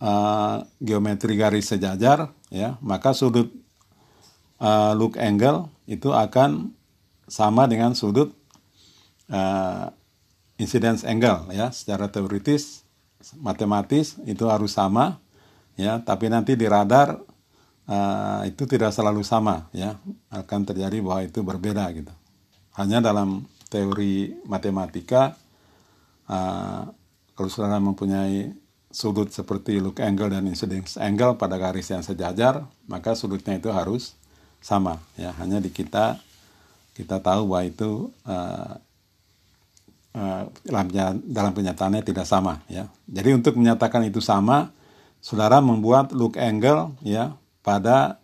uh, 0.00 0.64
geometri 0.80 1.36
garis 1.36 1.68
sejajar 1.70 2.32
ya, 2.52 2.76
maka 2.84 3.12
sudut 3.12 3.52
uh, 4.60 4.92
look 4.96 5.16
angle 5.16 5.68
itu 5.86 6.12
akan 6.12 6.72
sama 7.26 7.66
dengan 7.66 7.94
sudut 7.94 8.32
uh, 9.30 9.90
incidence 10.56 11.04
angle 11.06 11.50
ya. 11.52 11.70
Secara 11.72 12.08
teoritis 12.10 12.86
matematis 13.38 14.18
itu 14.24 14.46
harus 14.48 14.74
sama 14.76 15.18
ya. 15.78 16.00
Tapi 16.02 16.30
nanti 16.30 16.54
di 16.54 16.66
radar 16.66 17.18
uh, 17.88 18.42
itu 18.46 18.64
tidak 18.68 18.94
selalu 18.94 19.22
sama 19.26 19.68
ya. 19.74 19.98
Akan 20.30 20.64
terjadi 20.66 20.98
bahwa 21.02 21.22
itu 21.26 21.40
berbeda 21.42 21.84
gitu. 21.94 22.12
Hanya 22.76 23.00
dalam 23.00 23.48
teori 23.66 24.36
matematika 24.46 25.34
uh, 26.30 26.86
kalau 27.36 27.48
saudara 27.52 27.82
mempunyai 27.82 28.65
sudut 28.96 29.28
seperti 29.28 29.76
look 29.76 30.00
angle 30.00 30.32
dan 30.32 30.48
incidence 30.48 30.96
angle 30.96 31.36
pada 31.36 31.60
garis 31.60 31.92
yang 31.92 32.00
sejajar 32.00 32.64
maka 32.88 33.12
sudutnya 33.12 33.60
itu 33.60 33.68
harus 33.68 34.16
sama 34.64 34.96
ya 35.20 35.36
hanya 35.36 35.60
di 35.60 35.68
kita 35.68 36.16
kita 36.96 37.20
tahu 37.20 37.52
bahwa 37.52 37.68
itu 37.68 38.08
uh, 38.24 38.80
uh, 40.16 40.42
dalam 41.28 41.52
kenyataannya 41.52 42.00
tidak 42.00 42.24
sama 42.24 42.64
ya. 42.72 42.88
Jadi 43.04 43.36
untuk 43.36 43.60
menyatakan 43.60 44.08
itu 44.08 44.24
sama, 44.24 44.72
saudara 45.20 45.60
membuat 45.60 46.16
look 46.16 46.40
angle 46.40 46.96
ya 47.04 47.36
pada 47.60 48.16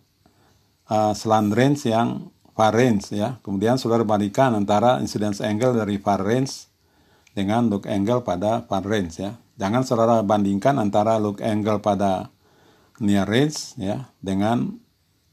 uh, 0.88 1.12
slant 1.12 1.52
range 1.52 1.85
yang 1.92 2.32
far 2.56 2.72
range 2.72 3.12
ya. 3.12 3.37
Kemudian 3.44 3.76
saudara 3.76 4.02
bandingkan 4.08 4.56
antara 4.56 4.98
incidence 5.04 5.44
angle 5.44 5.76
dari 5.76 6.00
far 6.00 6.24
range 6.24 6.72
dengan 7.37 7.68
look 7.68 7.85
angle 7.85 8.24
pada 8.24 8.64
far 8.64 8.88
range 8.88 9.20
ya. 9.20 9.37
Jangan 9.62 9.87
saudara 9.87 10.27
bandingkan 10.27 10.75
antara 10.83 11.22
look 11.22 11.38
angle 11.38 11.79
pada 11.79 12.35
near 12.98 13.31
range 13.31 13.79
ya 13.79 14.11
dengan 14.18 14.75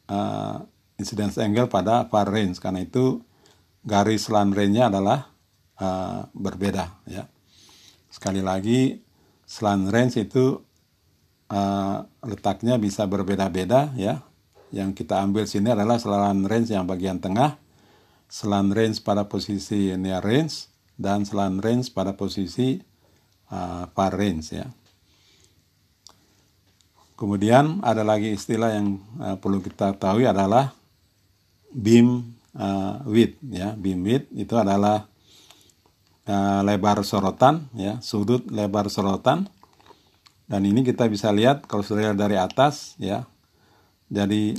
uh, 0.06 0.62
incidence 1.02 1.42
angle 1.42 1.65
pada 1.65 2.06
far 2.06 2.30
range 2.30 2.62
karena 2.62 2.86
itu 2.86 3.26
garis 3.82 4.30
slant-nya 4.30 4.94
adalah 4.94 5.34
uh, 5.82 6.30
berbeda 6.38 7.02
ya. 7.10 7.26
Sekali 8.13 8.46
lagi 8.46 9.02
slant 9.50 9.89
range 9.89 10.22
itu 10.22 10.62
uh, 11.50 12.06
letaknya 12.22 12.78
bisa 12.78 13.10
berbeda-beda 13.10 13.98
ya. 13.98 14.22
Yang 14.70 15.02
kita 15.02 15.26
ambil 15.26 15.50
sini 15.50 15.74
adalah 15.74 15.98
slant 15.98 16.46
range 16.46 16.70
yang 16.70 16.86
bagian 16.86 17.18
tengah, 17.18 17.58
slant 18.30 18.78
range 18.78 19.02
pada 19.02 19.26
posisi 19.26 19.89
near 19.98 20.22
range 20.22 20.70
dan 21.02 21.26
slant 21.26 21.65
range 21.65 21.89
pada 21.98 22.13
posisi 22.13 22.86
far 23.94 24.14
range 24.14 24.54
ya. 24.54 24.70
Kemudian 27.20 27.84
ada 27.84 28.00
lagi 28.08 28.32
istilah 28.32 28.80
yang 28.80 28.96
uh, 29.20 29.36
perlu 29.36 29.60
kita 29.60 29.92
tahu 30.00 30.24
adalah 30.24 30.72
beam 31.68 32.32
uh, 32.56 33.04
width 33.04 33.36
ya. 33.44 33.76
Beam 33.76 34.08
width 34.08 34.32
itu 34.32 34.56
adalah 34.56 35.04
uh, 36.24 36.64
lebar 36.64 37.04
sorotan 37.04 37.68
ya 37.76 38.00
sudut 38.00 38.48
lebar 38.48 38.88
sorotan. 38.88 39.52
Dan 40.48 40.64
ini 40.64 40.80
kita 40.82 41.12
bisa 41.12 41.28
lihat 41.36 41.68
kalau 41.68 41.84
sudah 41.84 42.16
dari 42.16 42.40
atas 42.40 42.96
ya. 42.96 43.28
Jadi 44.08 44.56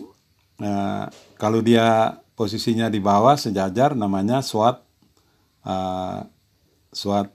uh, 0.61 1.09
kalau 1.41 1.65
dia 1.65 2.21
posisinya 2.37 2.93
di 2.93 3.01
bawah 3.01 3.41
sejajar 3.41 3.97
namanya 3.97 4.45
SWAT 4.45 4.85
uh, 5.65 6.29
SWAT 6.93 7.33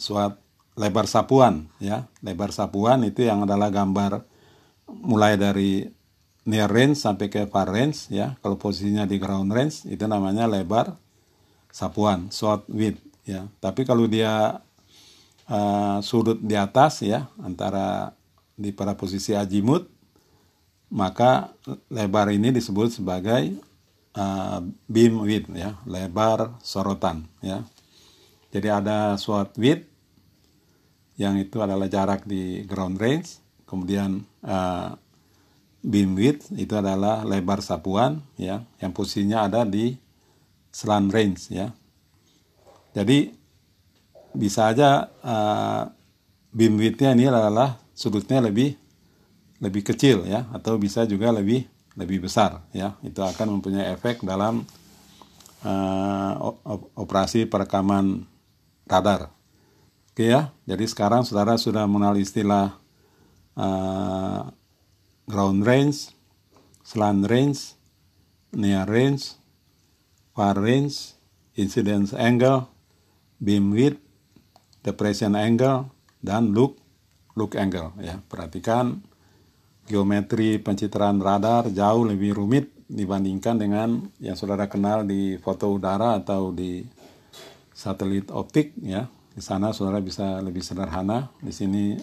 SWAT 0.00 0.43
lebar 0.74 1.06
sapuan 1.06 1.70
ya 1.78 2.10
lebar 2.18 2.50
sapuan 2.50 3.06
itu 3.06 3.22
yang 3.22 3.46
adalah 3.46 3.70
gambar 3.70 4.26
mulai 4.90 5.38
dari 5.38 5.86
near 6.44 6.68
range 6.68 7.00
sampai 7.00 7.32
ke 7.32 7.48
far 7.48 7.72
range 7.72 8.12
ya. 8.12 8.36
Kalau 8.44 8.60
posisinya 8.60 9.08
di 9.08 9.16
ground 9.16 9.50
range 9.52 9.88
itu 9.88 10.04
namanya 10.04 10.44
lebar 10.44 10.96
sapuan, 11.72 12.28
short 12.30 12.68
width 12.70 13.00
ya. 13.24 13.48
Tapi 13.58 13.82
kalau 13.88 14.04
dia 14.04 14.60
uh, 15.48 15.98
sudut 16.04 16.38
di 16.38 16.54
atas 16.54 17.00
ya 17.00 17.26
antara 17.40 18.12
di 18.54 18.70
pada 18.70 18.94
posisi 18.94 19.34
azimut 19.34 19.90
maka 20.94 21.50
lebar 21.90 22.30
ini 22.30 22.54
disebut 22.54 23.02
sebagai 23.02 23.50
uh, 24.14 24.62
beam 24.86 25.24
width 25.26 25.50
ya, 25.50 25.80
lebar 25.88 26.54
sorotan 26.60 27.26
ya. 27.40 27.64
Jadi 28.54 28.68
ada 28.70 29.18
short 29.18 29.56
width 29.58 29.90
yang 31.14 31.38
itu 31.38 31.62
adalah 31.62 31.86
jarak 31.86 32.26
di 32.26 32.66
ground 32.66 32.98
range, 32.98 33.38
kemudian 33.68 34.26
uh, 34.42 34.98
beam 35.84 36.16
width 36.16 36.48
itu 36.56 36.72
adalah 36.72 37.22
lebar 37.28 37.60
sapuan 37.60 38.24
ya 38.40 38.64
yang 38.80 38.96
posisinya 38.96 39.44
ada 39.44 39.68
di 39.68 39.94
slant 40.72 41.12
range 41.12 41.52
ya. 41.52 41.70
Jadi 42.96 43.30
bisa 44.34 44.72
aja 44.72 45.12
uh, 45.22 45.86
beam 46.50 46.80
widthnya 46.80 47.12
ini 47.12 47.28
adalah 47.30 47.78
sudutnya 47.94 48.42
lebih 48.42 48.74
lebih 49.62 49.86
kecil 49.86 50.26
ya 50.26 50.50
atau 50.50 50.74
bisa 50.80 51.06
juga 51.06 51.30
lebih 51.30 51.68
lebih 51.94 52.26
besar 52.26 52.64
ya. 52.74 52.96
Itu 53.04 53.22
akan 53.22 53.58
mempunyai 53.60 53.92
efek 53.94 54.24
dalam 54.26 54.64
uh, 55.62 56.32
operasi 56.96 57.44
perekaman 57.46 58.24
radar. 58.88 59.33
Oke 60.14 60.30
ya. 60.30 60.54
Jadi 60.62 60.86
sekarang 60.86 61.26
saudara 61.26 61.58
sudah 61.58 61.90
mengenal 61.90 62.14
istilah 62.14 62.78
uh, 63.58 64.46
ground 65.26 65.66
range, 65.66 66.14
slant 66.86 67.26
range, 67.26 67.74
near 68.54 68.86
range, 68.86 69.34
far 70.30 70.54
range, 70.54 71.18
incidence 71.58 72.14
angle, 72.14 72.70
beam 73.42 73.74
width, 73.74 73.98
depression 74.86 75.34
angle, 75.34 75.90
dan 76.22 76.54
look 76.54 76.78
look 77.34 77.58
angle 77.58 77.90
ya. 77.98 78.22
Perhatikan 78.30 79.02
geometri 79.90 80.62
pencitraan 80.62 81.18
radar 81.18 81.74
jauh 81.74 82.06
lebih 82.06 82.38
rumit 82.38 82.70
dibandingkan 82.86 83.58
dengan 83.58 84.14
yang 84.22 84.38
saudara 84.38 84.70
kenal 84.70 85.02
di 85.02 85.42
foto 85.42 85.74
udara 85.74 86.22
atau 86.22 86.54
di 86.54 86.86
satelit 87.74 88.30
optik 88.30 88.78
ya. 88.78 89.10
Di 89.34 89.42
sana 89.42 89.74
saudara 89.74 89.98
bisa 89.98 90.38
lebih 90.38 90.62
sederhana. 90.62 91.34
Di 91.42 91.50
sini 91.50 91.98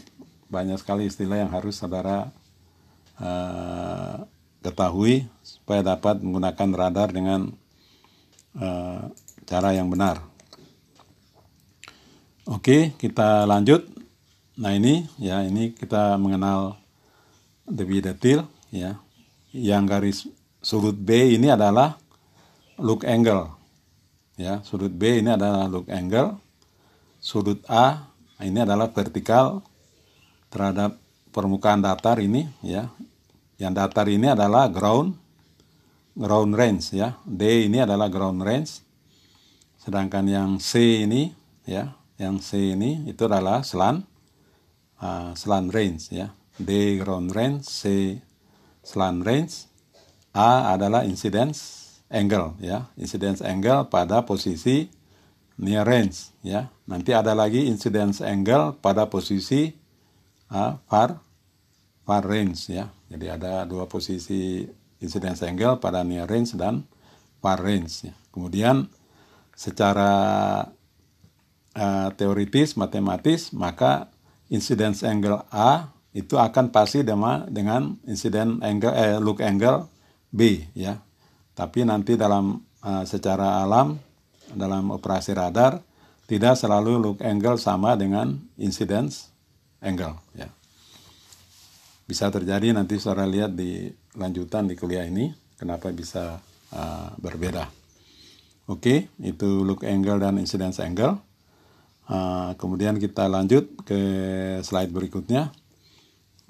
banyak 0.52 0.76
sekali 0.76 1.08
istilah 1.08 1.40
yang 1.40 1.52
harus 1.56 1.80
saudara 1.80 2.28
uh, 3.16 4.28
ketahui 4.60 5.26
supaya 5.42 5.82
dapat 5.96 6.20
menggunakan 6.20 6.70
radar 6.76 7.10
dengan 7.16 7.56
uh, 8.60 9.08
cara 9.48 9.72
yang 9.72 9.88
benar. 9.88 10.20
Oke, 12.52 12.92
kita 13.00 13.48
lanjut. 13.48 13.88
Nah, 14.60 14.76
ini 14.76 15.08
ya, 15.16 15.48
ini 15.48 15.72
kita 15.72 16.20
mengenal 16.20 16.76
lebih 17.64 18.04
detail 18.04 18.44
ya. 18.76 19.00
Yang 19.56 19.84
garis 19.88 20.18
sudut 20.60 21.00
B 21.00 21.40
ini 21.40 21.48
adalah 21.48 21.96
look 22.76 23.08
angle. 23.08 23.56
Ya, 24.36 24.60
sudut 24.68 24.92
B 24.92 25.24
ini 25.24 25.32
adalah 25.32 25.72
look 25.72 25.88
angle. 25.88 26.36
Sudut 27.22 27.62
A 27.70 28.10
ini 28.42 28.66
adalah 28.66 28.90
vertikal 28.90 29.62
terhadap 30.50 30.98
permukaan 31.30 31.86
datar 31.86 32.18
ini 32.18 32.50
ya. 32.66 32.90
Yang 33.62 33.74
datar 33.78 34.10
ini 34.10 34.26
adalah 34.34 34.66
ground 34.74 35.14
ground 36.18 36.58
range 36.58 36.98
ya. 36.98 37.22
D 37.22 37.70
ini 37.70 37.78
adalah 37.86 38.10
ground 38.10 38.42
range. 38.42 38.82
Sedangkan 39.78 40.26
yang 40.26 40.50
C 40.58 41.06
ini 41.06 41.30
ya, 41.70 41.94
yang 42.18 42.42
C 42.42 42.74
ini 42.74 43.06
itu 43.06 43.30
adalah 43.30 43.62
slant 43.62 44.02
uh, 44.98 45.38
slant 45.38 45.70
range 45.70 46.10
ya. 46.10 46.34
D 46.58 46.98
ground 46.98 47.30
range, 47.38 47.70
C 47.70 48.18
slant 48.82 49.22
range, 49.22 49.70
A 50.34 50.74
adalah 50.74 51.06
incidence 51.06 51.82
angle 52.12 52.60
ya 52.60 52.92
incidence 53.00 53.40
angle 53.40 53.88
pada 53.88 54.28
posisi 54.28 54.92
near 55.62 55.86
range 55.86 56.34
ya. 56.42 56.68
Nanti 56.90 57.14
ada 57.14 57.38
lagi 57.38 57.70
incidence 57.70 58.20
angle 58.20 58.76
pada 58.82 59.06
posisi 59.08 59.70
uh, 60.50 60.76
far 60.90 61.22
far 62.04 62.26
range 62.26 62.74
ya. 62.74 62.90
Jadi 63.08 63.26
ada 63.30 63.64
dua 63.70 63.86
posisi 63.86 64.66
incidence 65.00 65.46
angle 65.46 65.78
pada 65.78 66.02
near 66.02 66.26
range 66.26 66.58
dan 66.58 66.84
far 67.42 67.62
range 67.62 68.10
ya. 68.10 68.14
kemudian 68.34 68.86
secara 69.58 70.12
uh, 71.78 72.10
teoritis 72.18 72.78
matematis 72.78 73.54
maka 73.54 74.10
incidence 74.50 75.06
angle 75.06 75.46
A 75.54 75.90
itu 76.12 76.36
akan 76.36 76.76
pasti 76.76 77.08
dengan 77.08 77.48
dengan 77.48 77.96
incident 78.04 78.60
angle 78.62 78.94
eh, 78.94 79.18
look 79.22 79.40
angle 79.40 79.88
B 80.34 80.68
ya. 80.76 81.00
Tapi 81.56 81.84
nanti 81.88 82.16
dalam 82.16 82.60
uh, 82.84 83.04
secara 83.08 83.64
alam 83.64 83.96
dalam 84.56 84.92
operasi 84.94 85.36
radar 85.36 85.82
tidak 86.32 86.56
selalu 86.56 86.96
look 86.96 87.20
angle 87.20 87.60
sama 87.60 88.00
dengan 88.00 88.40
incidence 88.56 89.32
angle 89.84 90.16
ya. 90.32 90.48
Bisa 92.08 92.32
terjadi 92.32 92.76
nanti 92.76 93.00
saudara 93.00 93.28
lihat 93.28 93.56
di 93.56 93.92
lanjutan 94.16 94.68
di 94.68 94.76
kuliah 94.76 95.08
ini 95.08 95.32
kenapa 95.60 95.92
bisa 95.92 96.40
uh, 96.72 97.10
berbeda. 97.20 97.68
Oke, 98.72 99.12
itu 99.20 99.68
look 99.68 99.84
angle 99.84 100.24
dan 100.24 100.40
incidence 100.40 100.80
angle. 100.80 101.20
Uh, 102.08 102.56
kemudian 102.60 103.00
kita 103.00 103.28
lanjut 103.28 103.72
ke 103.84 104.00
slide 104.64 104.92
berikutnya. 104.92 105.52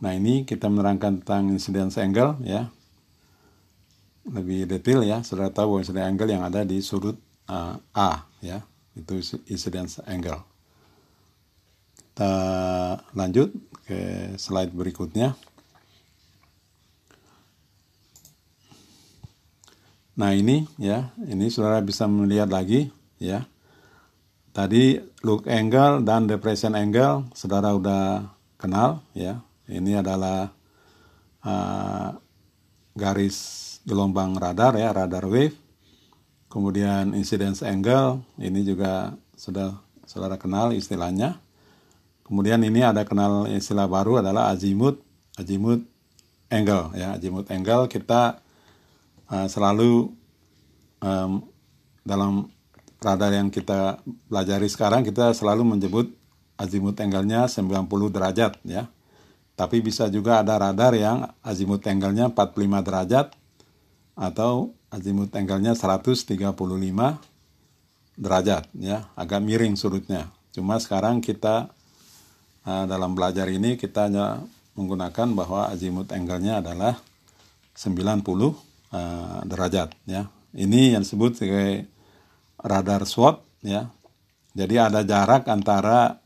Nah 0.01 0.11
ini 0.17 0.45
kita 0.45 0.65
menerangkan 0.69 1.21
tentang 1.21 1.53
incidence 1.53 2.01
angle 2.01 2.41
ya 2.41 2.73
lebih 4.29 4.69
detail 4.69 5.01
ya, 5.01 5.25
saudara 5.25 5.49
tahu 5.49 5.81
incidence 5.81 6.05
angle 6.05 6.29
yang 6.29 6.45
ada 6.45 6.61
di 6.61 6.77
sudut 6.85 7.17
uh, 7.51 7.75
A 7.91 8.23
ya, 8.39 8.63
itu 8.95 9.19
incidence 9.51 9.99
angle. 10.07 10.39
Kita 11.99 12.33
lanjut 13.11 13.51
ke 13.83 14.33
slide 14.39 14.71
berikutnya. 14.71 15.35
Nah 20.15 20.31
ini 20.35 20.67
ya, 20.79 21.11
ini 21.23 21.51
saudara 21.51 21.83
bisa 21.83 22.07
melihat 22.07 22.47
lagi 22.47 22.91
ya. 23.19 23.47
Tadi 24.51 24.99
look 25.23 25.47
angle 25.47 26.03
dan 26.03 26.27
depression 26.27 26.75
angle 26.75 27.31
saudara 27.31 27.71
udah 27.71 28.27
kenal 28.59 28.99
ya. 29.15 29.39
Ini 29.71 30.03
adalah 30.03 30.51
uh, 31.47 32.11
garis 32.91 33.79
gelombang 33.87 34.35
radar 34.35 34.75
ya, 34.75 34.91
radar 34.91 35.23
wave. 35.31 35.55
Kemudian 36.51 37.15
incidence 37.15 37.63
angle, 37.63 38.27
ini 38.35 38.67
juga 38.67 39.15
sudah 39.39 39.79
saudara 40.03 40.35
kenal 40.35 40.75
istilahnya. 40.75 41.39
Kemudian 42.27 42.59
ini 42.59 42.83
ada 42.83 43.07
kenal 43.07 43.47
istilah 43.47 43.87
baru 43.87 44.19
adalah 44.19 44.51
azimuth, 44.51 44.99
azimuth 45.39 45.87
angle 46.51 46.91
ya, 46.91 47.15
azimuth 47.15 47.47
angle 47.47 47.87
kita 47.87 48.43
uh, 49.31 49.47
selalu 49.47 50.11
um, 50.99 51.47
dalam 52.03 52.51
radar 52.99 53.31
yang 53.31 53.47
kita 53.47 54.03
pelajari 54.27 54.67
sekarang 54.67 55.07
kita 55.07 55.31
selalu 55.31 55.63
menyebut 55.63 56.11
azimuth 56.59 56.99
angle-nya 56.99 57.47
90 57.47 57.87
derajat 58.11 58.59
ya. 58.67 58.91
Tapi 59.55 59.79
bisa 59.79 60.11
juga 60.11 60.43
ada 60.43 60.59
radar 60.59 60.93
yang 60.99 61.31
azimuth 61.41 61.87
angle-nya 61.87 62.27
45 62.35 62.87
derajat 62.87 63.27
atau 64.19 64.75
azimut 64.91 65.31
angle-nya 65.31 65.73
135 65.73 66.27
derajat 68.19 68.67
ya, 68.75 69.07
agak 69.15 69.39
miring 69.39 69.79
sudutnya. 69.79 70.27
Cuma 70.51 70.75
sekarang 70.77 71.23
kita 71.23 71.71
uh, 72.67 72.85
dalam 72.85 73.15
belajar 73.15 73.47
ini 73.47 73.79
kita 73.79 74.11
hanya 74.11 74.43
menggunakan 74.75 75.31
bahwa 75.31 75.71
azimut 75.71 76.11
angle-nya 76.11 76.59
adalah 76.59 76.99
90 77.73 78.27
uh, 78.27 78.53
derajat 79.47 79.95
ya. 80.03 80.27
Ini 80.51 80.99
yang 80.99 81.07
disebut 81.07 81.39
sebagai 81.39 81.87
radar 82.59 83.07
SWOT 83.07 83.63
ya. 83.63 83.87
Jadi 84.51 84.75
ada 84.75 85.07
jarak 85.07 85.47
antara 85.47 86.19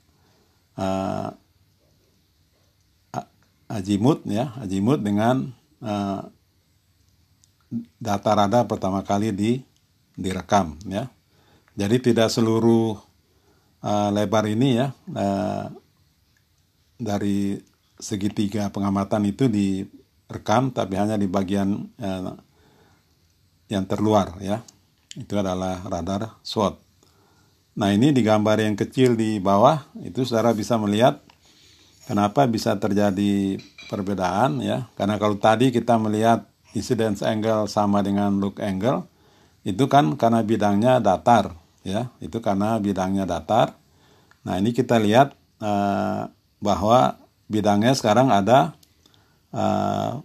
uh, 0.74 1.30
azimut 3.70 4.26
ya, 4.26 4.58
azimut 4.58 5.06
dengan 5.06 5.54
data 8.00 8.32
radar 8.36 8.64
pertama 8.70 9.02
kali 9.02 9.32
di 9.32 9.60
direkam 10.16 10.80
ya. 10.88 11.12
Jadi 11.76 12.12
tidak 12.12 12.32
seluruh 12.32 12.96
uh, 13.84 14.10
lebar 14.16 14.48
ini 14.48 14.80
ya 14.80 14.96
uh, 15.12 15.68
dari 16.96 17.60
segitiga 18.00 18.72
pengamatan 18.72 19.28
itu 19.28 19.52
direkam 19.52 20.72
tapi 20.72 20.96
hanya 20.96 21.20
di 21.20 21.28
bagian 21.28 21.92
uh, 22.00 22.36
yang 23.68 23.84
terluar 23.90 24.40
ya. 24.40 24.64
Itu 25.16 25.40
adalah 25.40 25.80
radar 25.88 26.40
SWOT. 26.44 26.86
Nah, 27.76 27.92
ini 27.92 28.16
di 28.16 28.24
gambar 28.24 28.64
yang 28.64 28.80
kecil 28.80 29.20
di 29.20 29.36
bawah 29.44 29.84
itu 30.00 30.24
saudara 30.24 30.56
bisa 30.56 30.80
melihat 30.80 31.20
kenapa 32.08 32.48
bisa 32.48 32.80
terjadi 32.80 33.60
perbedaan 33.92 34.64
ya. 34.64 34.88
Karena 34.96 35.20
kalau 35.20 35.36
tadi 35.36 35.76
kita 35.76 36.00
melihat 36.00 36.48
incidence 36.76 37.24
angle 37.24 37.72
sama 37.72 38.04
dengan 38.04 38.38
look 38.38 38.60
angle 38.60 39.08
itu 39.66 39.90
kan 39.90 40.14
karena 40.14 40.46
bidangnya 40.46 41.02
datar 41.02 41.58
ya. 41.82 42.14
Itu 42.22 42.38
karena 42.44 42.78
bidangnya 42.78 43.26
datar. 43.26 43.74
Nah 44.46 44.62
ini 44.62 44.76
kita 44.76 45.02
lihat 45.02 45.34
uh, 45.58 46.30
bahwa 46.62 47.18
bidangnya 47.50 47.98
sekarang 47.98 48.30
ada 48.30 48.78
uh, 49.50 50.22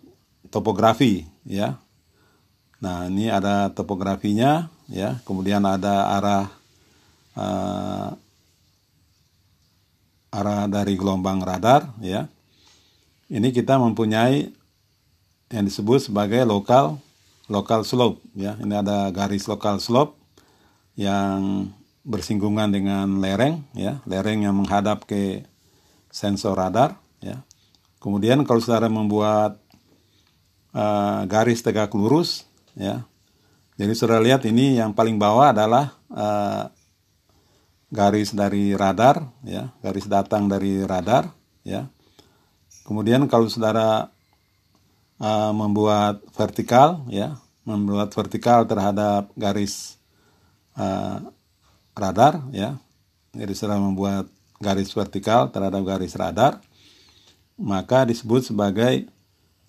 topografi 0.52 1.24
ya. 1.48 1.80
Nah 2.84 3.08
ini 3.08 3.32
ada 3.32 3.72
topografinya 3.72 4.68
ya. 4.92 5.16
Kemudian 5.24 5.64
ada 5.64 6.20
arah 6.20 6.44
uh, 7.38 8.08
arah 10.30 10.62
dari 10.68 11.00
gelombang 11.00 11.40
radar 11.40 11.96
ya. 12.04 12.28
Ini 13.30 13.48
kita 13.54 13.78
mempunyai 13.78 14.59
yang 15.50 15.66
disebut 15.66 16.08
sebagai 16.08 16.46
lokal 16.46 17.02
lokal 17.50 17.82
slope 17.82 18.22
ya. 18.38 18.54
Ini 18.62 18.80
ada 18.80 19.10
garis 19.10 19.50
lokal 19.50 19.82
slope 19.82 20.14
yang 20.94 21.68
bersinggungan 22.06 22.70
dengan 22.70 23.18
lereng 23.18 23.66
ya, 23.74 23.98
lereng 24.06 24.46
yang 24.46 24.54
menghadap 24.56 25.04
ke 25.04 25.44
sensor 26.08 26.54
radar 26.54 26.96
ya. 27.18 27.42
Kemudian 28.00 28.46
kalau 28.46 28.62
saudara 28.62 28.88
membuat 28.88 29.60
uh, 30.72 31.26
garis 31.26 31.60
tegak 31.60 31.92
lurus 31.92 32.46
ya. 32.78 33.04
Jadi 33.76 33.92
saudara 33.96 34.20
lihat 34.20 34.44
ini 34.44 34.76
yang 34.78 34.92
paling 34.92 35.16
bawah 35.16 35.52
adalah 35.52 35.96
uh, 36.12 36.68
garis 37.90 38.30
dari 38.30 38.72
radar 38.78 39.26
ya, 39.42 39.74
garis 39.82 40.06
datang 40.06 40.46
dari 40.46 40.84
radar 40.86 41.32
ya. 41.66 41.90
Kemudian 42.86 43.26
kalau 43.26 43.50
saudara 43.50 44.10
uh, 45.20 45.52
membuat 45.52 46.24
vertikal 46.34 47.04
ya 47.12 47.36
membuat 47.68 48.10
vertikal 48.16 48.64
terhadap 48.64 49.30
garis 49.36 50.00
uh, 50.74 51.22
radar 51.94 52.40
ya. 52.50 52.80
Jadi 53.30 53.52
setelah 53.54 53.78
membuat 53.78 54.26
garis 54.58 54.90
vertikal 54.90 55.46
terhadap 55.52 55.84
garis 55.86 56.16
radar 56.18 56.58
maka 57.60 58.08
disebut 58.08 58.50
sebagai 58.50 59.06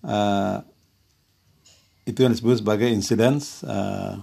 uh, 0.00 0.64
itu 2.08 2.24
yang 2.24 2.32
disebut 2.34 2.64
sebagai 2.64 2.88
incidence 2.90 3.62
uh, 3.62 4.18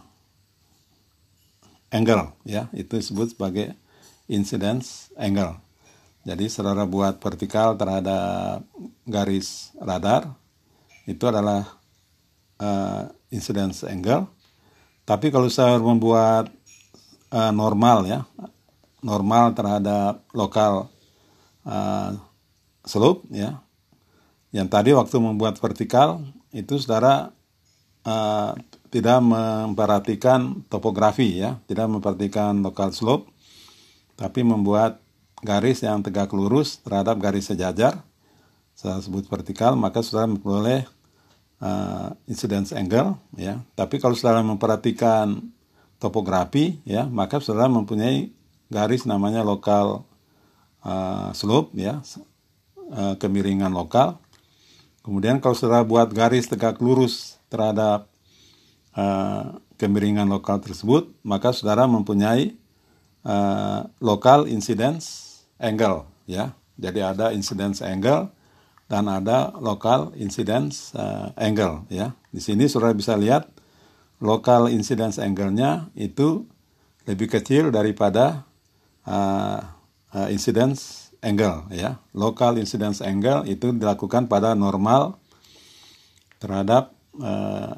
angle 1.93 2.33
ya. 2.43 2.67
Itu 2.75 2.97
disebut 2.97 3.37
sebagai 3.37 3.77
incidence 4.27 5.13
angle. 5.15 5.55
Jadi 6.27 6.51
saudara 6.51 6.83
buat 6.83 7.21
vertikal 7.23 7.79
terhadap 7.79 8.65
garis 9.07 9.71
radar 9.79 10.35
itu 11.09 11.25
adalah 11.25 11.65
uh, 12.61 13.09
incidence 13.33 13.81
angle. 13.81 14.29
Tapi 15.09 15.33
kalau 15.33 15.49
saya 15.49 15.81
membuat 15.81 16.53
uh, 17.33 17.49
normal 17.49 18.05
ya 18.05 18.21
normal 19.01 19.55
terhadap 19.55 20.23
lokal 20.35 20.91
uh, 21.65 22.11
slope 22.83 23.25
ya. 23.31 23.63
Yang 24.49 24.67
tadi 24.73 24.89
waktu 24.97 25.15
membuat 25.21 25.61
vertikal 25.61 26.25
itu 26.49 26.81
saudara 26.81 27.29
uh, 28.01 28.51
tidak 28.89 29.21
memperhatikan 29.21 30.65
topografi 30.65 31.37
ya, 31.37 31.61
tidak 31.69 31.85
memperhatikan 31.85 32.57
local 32.65 32.89
slope, 32.89 33.29
tapi 34.17 34.41
membuat 34.41 34.97
garis 35.45 35.85
yang 35.85 36.01
tegak 36.01 36.33
lurus 36.33 36.81
terhadap 36.81 37.21
garis 37.21 37.45
sejajar, 37.45 38.01
saya 38.73 38.97
sebut 38.97 39.29
vertikal, 39.29 39.77
maka 39.77 40.01
saudara 40.01 40.33
memperoleh 40.33 40.89
uh, 41.63 42.15
incidence 42.25 42.75
angle 42.75 43.15
ya. 43.35 43.63
Tapi 43.75 43.99
kalau 43.99 44.15
saudara 44.15 44.43
memperhatikan 44.43 45.39
topografi 45.99 46.79
ya, 46.87 47.05
maka 47.07 47.43
saudara 47.43 47.67
mempunyai 47.67 48.31
garis 48.71 49.03
namanya 49.03 49.43
local 49.43 50.07
uh, 50.83 51.29
slope 51.35 51.75
ya, 51.75 51.99
uh, 52.91 53.15
kemiringan 53.19 53.71
lokal. 53.71 54.17
Kemudian 55.03 55.39
kalau 55.43 55.55
saudara 55.55 55.83
buat 55.83 56.11
garis 56.11 56.47
tegak 56.47 56.79
lurus 56.79 57.39
terhadap 57.51 58.07
uh, 58.93 59.57
kemiringan 59.79 60.27
lokal 60.27 60.59
tersebut, 60.59 61.11
maka 61.23 61.55
saudara 61.55 61.87
mempunyai 61.87 62.55
uh, 63.23 63.87
local 64.03 64.45
incidence 64.45 65.39
angle, 65.59 66.07
ya. 66.27 66.55
Jadi 66.79 67.03
ada 67.03 67.35
incidence 67.35 67.83
angle 67.83 68.31
dan 68.89 69.05
ada 69.05 69.53
local 69.61 70.11
incidence 70.17 70.91
uh, 70.97 71.29
angle, 71.37 71.85
ya. 71.93 72.17
Di 72.33 72.41
sini 72.41 72.65
saudara 72.65 72.97
bisa 72.97 73.13
lihat 73.13 73.47
local 74.17 74.67
incidence 74.73 75.21
angle-nya 75.21 75.93
itu 75.93 76.49
lebih 77.05 77.29
kecil 77.29 77.69
daripada 77.69 78.49
uh, 79.05 79.61
uh, 80.11 80.27
incidence 80.33 81.13
angle, 81.21 81.69
ya. 81.69 82.01
Local 82.17 82.57
incidence 82.57 83.05
angle 83.05 83.45
itu 83.45 83.69
dilakukan 83.71 84.25
pada 84.25 84.57
normal 84.57 85.21
terhadap 86.41 86.97
uh, 87.21 87.77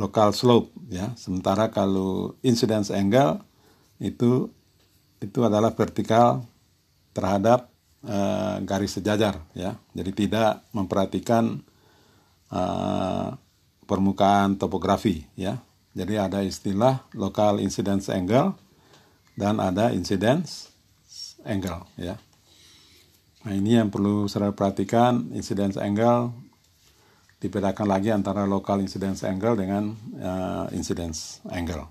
local 0.00 0.32
slope 0.32 0.72
ya. 0.88 1.12
Sementara 1.20 1.68
kalau 1.68 2.34
incidence 2.40 2.88
angle 2.88 3.44
itu 4.00 4.48
itu 5.20 5.38
adalah 5.44 5.76
vertikal 5.76 6.48
terhadap 7.12 7.68
uh, 8.04 8.60
garis 8.64 8.96
sejajar 8.96 9.40
ya. 9.52 9.76
Jadi 9.92 10.26
tidak 10.26 10.64
memperhatikan 10.72 11.60
uh, 12.52 13.34
permukaan 13.84 14.56
topografi 14.56 15.26
ya. 15.34 15.58
Jadi 15.90 16.14
ada 16.14 16.40
istilah 16.46 17.02
local 17.18 17.58
incidence 17.58 18.06
angle 18.06 18.54
dan 19.34 19.58
ada 19.58 19.90
incidence 19.90 20.70
angle 21.42 21.88
ya. 21.98 22.14
Nah 23.40 23.52
ini 23.56 23.80
yang 23.80 23.88
perlu 23.88 24.28
saya 24.28 24.52
perhatikan 24.52 25.32
incidence 25.32 25.80
angle 25.80 26.30
dibedakan 27.40 27.88
lagi 27.88 28.12
antara 28.12 28.44
local 28.44 28.84
incidence 28.84 29.24
angle 29.24 29.56
dengan 29.56 29.96
uh, 30.20 30.68
incidence 30.76 31.40
angle. 31.48 31.88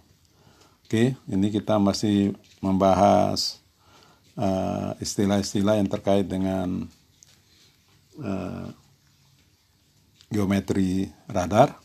Oke, 0.86 1.18
ini 1.30 1.48
kita 1.50 1.82
masih 1.82 2.34
membahas 2.62 3.62
uh, 4.40 4.96
istilah-istilah 5.04 5.76
yang 5.84 5.92
terkait 5.92 6.26
dengan 6.26 6.88
uh, 8.24 8.68
geometri 10.32 11.12
radar. 11.28 11.76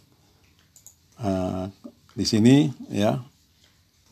Uh, 1.19 1.71
di 2.15 2.23
sini 2.23 2.71
ya 2.91 3.19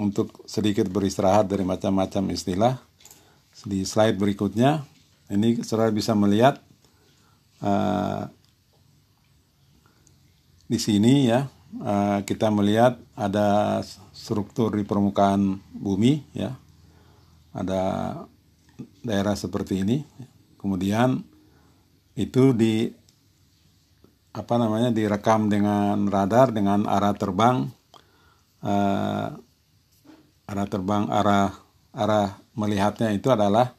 untuk 0.02 0.42
sedikit 0.50 0.90
beristirahat 0.90 1.46
dari 1.46 1.62
macam-macam 1.62 2.34
istilah 2.34 2.74
di 3.62 3.86
slide 3.86 4.18
berikutnya 4.18 4.82
ini 5.30 5.62
saudara 5.62 5.94
bisa 5.94 6.18
melihat 6.18 6.58
uh, 7.62 8.26
di 10.66 10.78
sini 10.82 11.30
ya 11.30 11.46
uh, 11.78 12.26
kita 12.26 12.50
melihat 12.50 12.98
ada 13.14 13.78
struktur 14.10 14.74
di 14.74 14.82
permukaan 14.82 15.62
bumi 15.70 16.26
ya 16.34 16.58
ada 17.54 17.82
daerah 19.02 19.34
seperti 19.36 19.82
ini 19.82 20.02
kemudian 20.58 21.22
itu 22.14 22.52
di 22.52 22.88
apa 24.32 24.54
namanya 24.56 24.88
direkam 24.88 25.48
dengan 25.52 26.08
radar 26.08 26.52
dengan 26.52 26.88
arah 26.88 27.12
terbang 27.12 27.68
uh, 28.64 29.28
arah 30.48 30.66
terbang 30.68 31.04
arah 31.12 31.52
arah 31.92 32.40
melihatnya 32.56 33.12
itu 33.12 33.28
adalah 33.28 33.76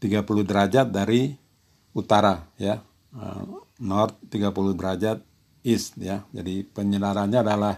30 0.00 0.24
derajat 0.44 0.86
dari 0.92 1.32
utara 1.96 2.44
ya 2.60 2.84
uh, 3.16 3.64
north 3.80 4.20
30 4.28 4.52
derajat 4.76 5.18
east 5.64 5.96
ya. 5.96 6.22
Jadi 6.30 6.62
penyinarannya 6.68 7.40
adalah 7.40 7.74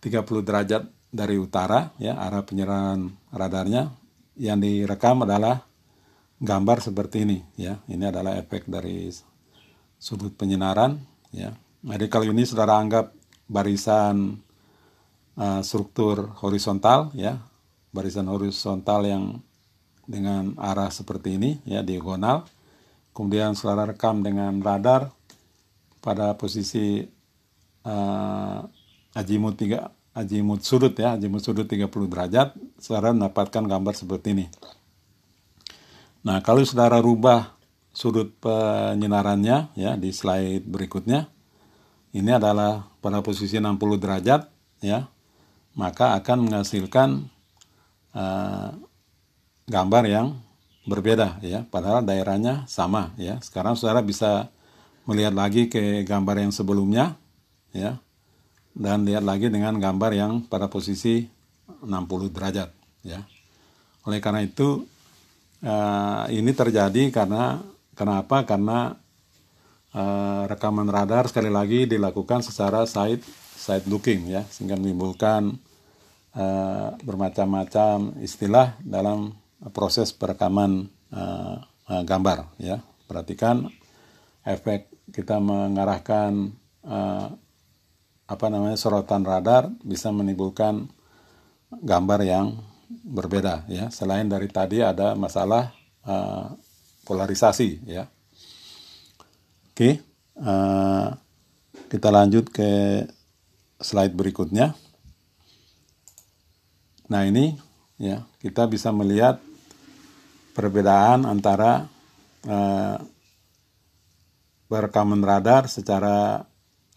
30 0.00 0.24
derajat 0.42 0.82
dari 1.12 1.36
utara 1.36 1.92
ya 2.00 2.16
arah 2.16 2.42
penyinaran 2.42 3.12
radarnya 3.28 3.92
yang 4.40 4.58
direkam 4.60 5.28
adalah 5.28 5.67
gambar 6.38 6.78
seperti 6.82 7.26
ini 7.26 7.38
ya. 7.58 7.78
Ini 7.90 8.10
adalah 8.10 8.38
efek 8.38 8.66
dari 8.70 9.10
sudut 9.98 10.34
penyinaran 10.34 10.98
ya. 11.34 11.54
Jadi 11.82 12.06
kalau 12.10 12.26
ini 12.30 12.42
saudara 12.46 12.78
anggap 12.78 13.14
barisan 13.46 14.38
uh, 15.38 15.60
struktur 15.62 16.34
horizontal 16.42 17.14
ya, 17.14 17.38
barisan 17.94 18.26
horizontal 18.30 19.06
yang 19.06 19.24
dengan 20.08 20.56
arah 20.58 20.90
seperti 20.90 21.36
ini 21.38 21.50
ya 21.66 21.82
diagonal. 21.82 22.46
Kemudian 23.12 23.58
saudara 23.58 23.94
rekam 23.94 24.22
dengan 24.22 24.62
radar 24.62 25.10
pada 25.98 26.38
posisi 26.38 27.02
uh, 27.82 28.60
azimut 29.12 29.58
tiga 29.58 29.90
azimut 30.14 30.62
sudut 30.62 30.94
ya 30.94 31.18
azimut 31.18 31.42
sudut 31.42 31.66
30 31.66 31.90
derajat 31.90 32.54
saudara 32.78 33.10
mendapatkan 33.10 33.62
gambar 33.66 33.94
seperti 33.94 34.34
ini 34.34 34.46
nah 36.22 36.42
kalau 36.42 36.62
saudara 36.66 36.98
rubah 36.98 37.54
sudut 37.94 38.34
penyinarannya 38.38 39.74
ya 39.74 39.94
di 39.98 40.10
slide 40.14 40.66
berikutnya 40.66 41.30
ini 42.14 42.30
adalah 42.34 42.88
pada 43.02 43.22
posisi 43.22 43.58
60 43.58 43.78
derajat 43.98 44.48
ya 44.82 45.06
maka 45.78 46.18
akan 46.18 46.50
menghasilkan 46.50 47.30
uh, 48.10 48.74
gambar 49.70 50.04
yang 50.10 50.26
berbeda 50.88 51.38
ya. 51.44 51.62
Padahal 51.68 52.02
daerahnya 52.02 52.66
sama 52.66 53.14
ya. 53.14 53.38
Sekarang 53.38 53.78
saudara 53.78 54.00
bisa 54.00 54.50
melihat 55.06 55.36
lagi 55.36 55.70
ke 55.70 56.02
gambar 56.02 56.42
yang 56.42 56.52
sebelumnya 56.52 57.14
ya 57.70 58.00
dan 58.74 59.04
lihat 59.04 59.24
lagi 59.24 59.48
dengan 59.52 59.76
gambar 59.78 60.12
yang 60.16 60.32
pada 60.48 60.66
posisi 60.66 61.30
60 61.84 62.34
derajat 62.34 62.74
ya. 63.06 63.22
Oleh 64.08 64.18
karena 64.18 64.42
itu 64.42 64.88
uh, 65.62 66.24
ini 66.30 66.50
terjadi 66.54 67.08
karena 67.10 67.62
kenapa? 67.94 68.44
Karena 68.46 68.94
uh, 69.94 70.42
rekaman 70.46 70.86
radar 70.90 71.26
sekali 71.26 71.50
lagi 71.50 71.88
dilakukan 71.88 72.42
secara 72.44 72.84
side 72.84 73.22
side 73.58 73.86
looking 73.90 74.30
ya. 74.30 74.42
Sehingga 74.46 74.78
menimbulkan 74.78 75.56
uh, 76.34 76.94
bermacam-macam 77.02 78.18
istilah 78.22 78.78
dalam 78.82 79.34
proses 79.74 80.14
perekaman 80.14 80.86
uh, 81.10 81.56
uh, 81.90 82.02
gambar 82.06 82.58
ya. 82.60 82.78
Perhatikan 83.08 83.66
efek 84.44 84.88
kita 85.10 85.40
mengarahkan 85.40 86.52
uh, 86.84 87.28
apa 88.28 88.46
namanya 88.52 88.76
sorotan 88.76 89.24
radar 89.24 89.72
bisa 89.80 90.12
menimbulkan 90.12 90.92
gambar 91.72 92.20
yang 92.24 92.46
berbeda 92.88 93.68
ya. 93.68 93.92
Selain 93.92 94.24
dari 94.24 94.48
tadi 94.48 94.80
ada 94.80 95.12
masalah 95.12 95.72
uh, 96.08 96.52
polarisasi 97.04 97.84
ya. 97.84 98.08
Oke 99.72 100.00
uh, 100.40 101.14
kita 101.88 102.08
lanjut 102.10 102.50
ke 102.50 103.04
slide 103.78 104.14
berikutnya. 104.14 104.74
Nah 107.08 107.22
ini 107.24 107.56
ya 107.96 108.26
kita 108.42 108.68
bisa 108.68 108.92
melihat 108.92 109.40
perbedaan 110.52 111.24
antara 111.24 111.86
uh, 112.44 112.98
berekaman 114.68 115.24
radar 115.24 115.70
secara 115.70 116.44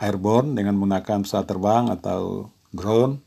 airborne 0.02 0.58
dengan 0.58 0.76
menggunakan 0.76 1.24
pesawat 1.24 1.48
terbang 1.48 1.86
atau 1.94 2.52
drone 2.74 3.22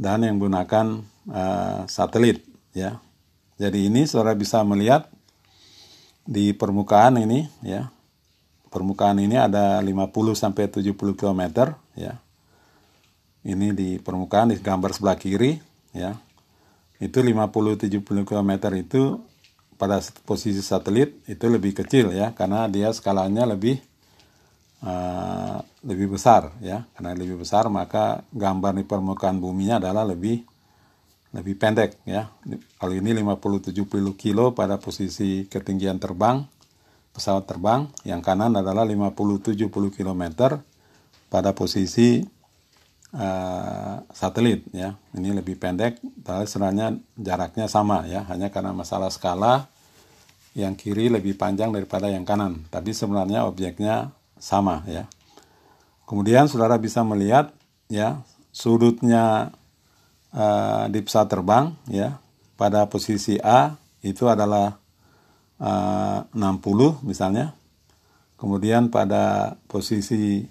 dan 0.00 0.26
yang 0.26 0.40
menggunakan 0.40 1.04
uh, 1.28 1.84
satelit 1.88 2.44
ya. 2.72 3.00
Jadi 3.58 3.90
ini 3.90 4.06
saudara 4.06 4.38
bisa 4.38 4.62
melihat 4.62 5.10
di 6.24 6.52
permukaan 6.52 7.20
ini 7.20 7.48
ya. 7.64 7.90
Permukaan 8.68 9.16
ini 9.16 9.40
ada 9.40 9.80
50 9.80 10.12
sampai 10.36 10.68
70 10.68 10.92
km 11.16 11.72
ya. 11.96 12.20
Ini 13.48 13.72
di 13.72 13.96
permukaan 13.96 14.52
di 14.52 14.60
gambar 14.60 14.92
sebelah 14.92 15.16
kiri 15.16 15.56
ya. 15.96 16.20
Itu 17.00 17.24
50 17.24 17.80
70 17.80 18.04
km 18.28 18.50
itu 18.76 19.22
pada 19.78 20.02
posisi 20.26 20.58
satelit 20.58 21.22
itu 21.30 21.46
lebih 21.46 21.70
kecil 21.70 22.10
ya 22.10 22.34
karena 22.34 22.66
dia 22.66 22.90
skalanya 22.90 23.46
lebih 23.46 23.78
uh, 24.82 25.62
lebih 25.86 26.18
besar 26.18 26.50
ya 26.58 26.82
karena 26.98 27.14
lebih 27.14 27.38
besar 27.38 27.70
maka 27.70 28.26
gambar 28.34 28.74
di 28.74 28.84
permukaan 28.84 29.38
buminya 29.38 29.78
adalah 29.78 30.02
lebih 30.02 30.42
lebih 31.32 31.60
pendek 31.60 32.00
ya. 32.08 32.32
Kali 32.80 33.04
ini 33.04 33.12
50-70 33.20 33.84
kilo 34.16 34.56
pada 34.56 34.80
posisi 34.80 35.44
ketinggian 35.44 36.00
terbang 36.00 36.44
pesawat 37.12 37.50
terbang. 37.50 37.90
Yang 38.06 38.20
kanan 38.22 38.54
adalah 38.54 38.86
50-70 38.86 39.68
km 39.90 40.22
pada 41.28 41.50
posisi 41.52 42.22
uh, 43.12 43.96
satelit 44.14 44.64
ya. 44.70 44.94
Ini 45.12 45.34
lebih 45.34 45.58
pendek 45.58 45.98
tapi 46.22 46.46
sebenarnya 46.46 46.96
jaraknya 47.18 47.66
sama 47.66 48.06
ya. 48.06 48.24
Hanya 48.30 48.48
karena 48.48 48.70
masalah 48.70 49.10
skala 49.10 49.68
yang 50.56 50.78
kiri 50.78 51.12
lebih 51.12 51.36
panjang 51.36 51.74
daripada 51.74 52.08
yang 52.08 52.22
kanan. 52.24 52.64
Tapi 52.72 52.94
sebenarnya 52.94 53.44
objeknya 53.44 54.14
sama 54.38 54.86
ya. 54.88 55.04
Kemudian 56.08 56.48
saudara 56.48 56.80
bisa 56.80 57.04
melihat 57.04 57.52
ya 57.92 58.24
sudutnya 58.48 59.52
uh, 60.38 60.86
di 60.86 61.02
pesawat 61.02 61.28
terbang 61.28 61.74
ya 61.90 62.22
pada 62.54 62.86
posisi 62.86 63.34
A 63.42 63.74
itu 64.06 64.30
adalah 64.30 64.78
uh, 65.58 66.22
60 66.30 67.02
misalnya 67.02 67.58
kemudian 68.38 68.86
pada 68.94 69.58
posisi 69.66 70.46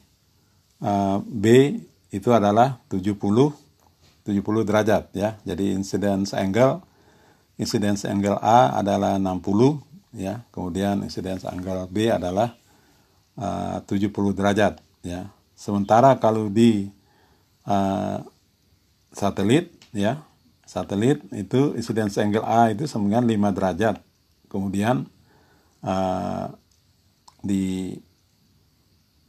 uh, 0.84 1.18
B 1.24 1.80
itu 2.12 2.30
adalah 2.36 2.84
70 2.92 3.16
70 4.28 4.68
derajat 4.68 5.04
ya. 5.16 5.40
Jadi 5.48 5.72
incidence 5.72 6.36
angle 6.36 6.84
incidence 7.56 8.04
angle 8.04 8.36
A 8.44 8.76
adalah 8.76 9.16
60 9.16 10.20
ya. 10.20 10.44
Kemudian 10.52 11.08
incidence 11.08 11.48
angle 11.48 11.88
B 11.88 12.12
adalah 12.12 12.52
uh, 13.40 13.80
70 13.88 14.12
derajat 14.36 14.84
ya. 15.00 15.32
Sementara 15.56 16.20
kalau 16.20 16.52
di 16.52 16.92
uh, 17.64 18.20
satelit 19.16 19.72
ya, 19.98 20.22
satelit 20.70 21.26
itu 21.34 21.74
incidence 21.74 22.22
angle 22.22 22.46
A 22.46 22.70
itu 22.70 22.86
sama 22.86 23.10
5 23.10 23.26
derajat. 23.58 23.98
Kemudian 24.46 25.10
uh, 25.82 26.54
di 27.42 27.98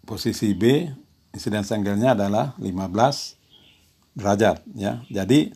posisi 0.05 0.53
B 0.53 0.89
incidence 1.33 1.71
angle-nya 1.71 2.17
adalah 2.17 2.57
15 2.59 4.17
derajat 4.19 4.65
ya. 4.75 5.05
Jadi 5.13 5.53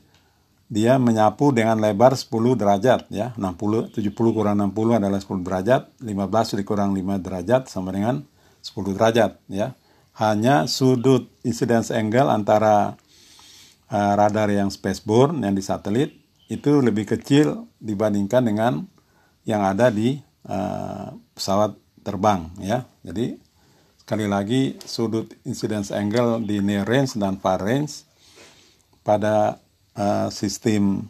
dia 0.73 0.97
menyapu 0.97 1.53
dengan 1.53 1.77
lebar 1.81 2.17
10 2.17 2.33
derajat 2.57 3.09
ya. 3.13 3.37
60 3.37 3.93
70 3.93 4.37
kurang 4.37 4.57
60 4.73 5.01
adalah 5.01 5.21
10 5.21 5.45
derajat, 5.45 5.83
15 6.01 6.61
dikurang 6.61 6.91
5 6.97 7.25
derajat 7.25 7.63
sama 7.69 7.93
dengan 7.93 8.25
10 8.65 8.97
derajat 8.97 9.41
ya. 9.51 9.75
Hanya 10.17 10.69
sudut 10.69 11.33
incidence 11.41 11.89
angle 11.89 12.29
antara 12.29 13.01
uh, 13.93 14.13
radar 14.17 14.49
yang 14.49 14.73
spaceborne 14.73 15.45
yang 15.45 15.53
di 15.53 15.61
satelit 15.61 16.17
itu 16.49 16.81
lebih 16.81 17.05
kecil 17.05 17.69
dibandingkan 17.77 18.43
dengan 18.43 18.73
yang 19.45 19.61
ada 19.63 19.93
di 19.93 20.17
uh, 20.49 21.13
pesawat 21.37 21.77
terbang 22.03 22.49
ya. 22.59 22.89
Jadi 23.05 23.53
Sekali 24.03 24.27
lagi, 24.27 24.75
sudut 24.83 25.31
incidence 25.47 25.95
angle 25.95 26.43
di 26.43 26.59
near 26.59 26.83
range 26.83 27.15
dan 27.15 27.39
far 27.39 27.63
range 27.63 28.03
pada 29.07 29.63
uh, 29.95 30.27
sistem 30.27 31.07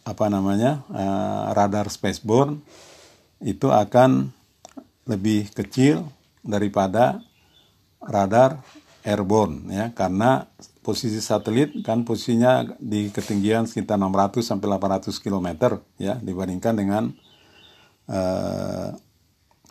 apa 0.00 0.32
namanya 0.32 0.80
uh, 0.88 1.52
radar 1.52 1.92
spaceborne 1.92 2.58
itu 3.44 3.68
akan 3.68 4.32
lebih 5.04 5.52
kecil 5.52 6.08
daripada 6.40 7.20
radar 8.00 8.56
airborne 9.02 9.68
ya. 9.70 9.90
Karena 9.92 10.46
posisi 10.82 11.18
satelit 11.22 11.74
kan 11.86 12.02
posisinya 12.02 12.66
di 12.78 13.10
ketinggian 13.10 13.70
sekitar 13.70 13.98
600 13.98 14.42
sampai 14.42 14.66
800 14.78 15.14
km 15.22 15.78
ya 15.98 16.18
dibandingkan 16.18 16.74
dengan 16.74 17.04
uh, 18.10 18.90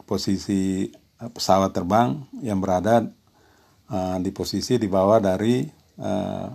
posisi 0.07 0.91
pesawat 1.19 1.75
terbang 1.75 2.25
yang 2.41 2.57
berada 2.57 3.07
uh, 3.91 4.17
di 4.17 4.32
posisi 4.34 4.79
di 4.79 4.88
bawah 4.88 5.19
dari 5.21 5.67
uh, 6.01 6.47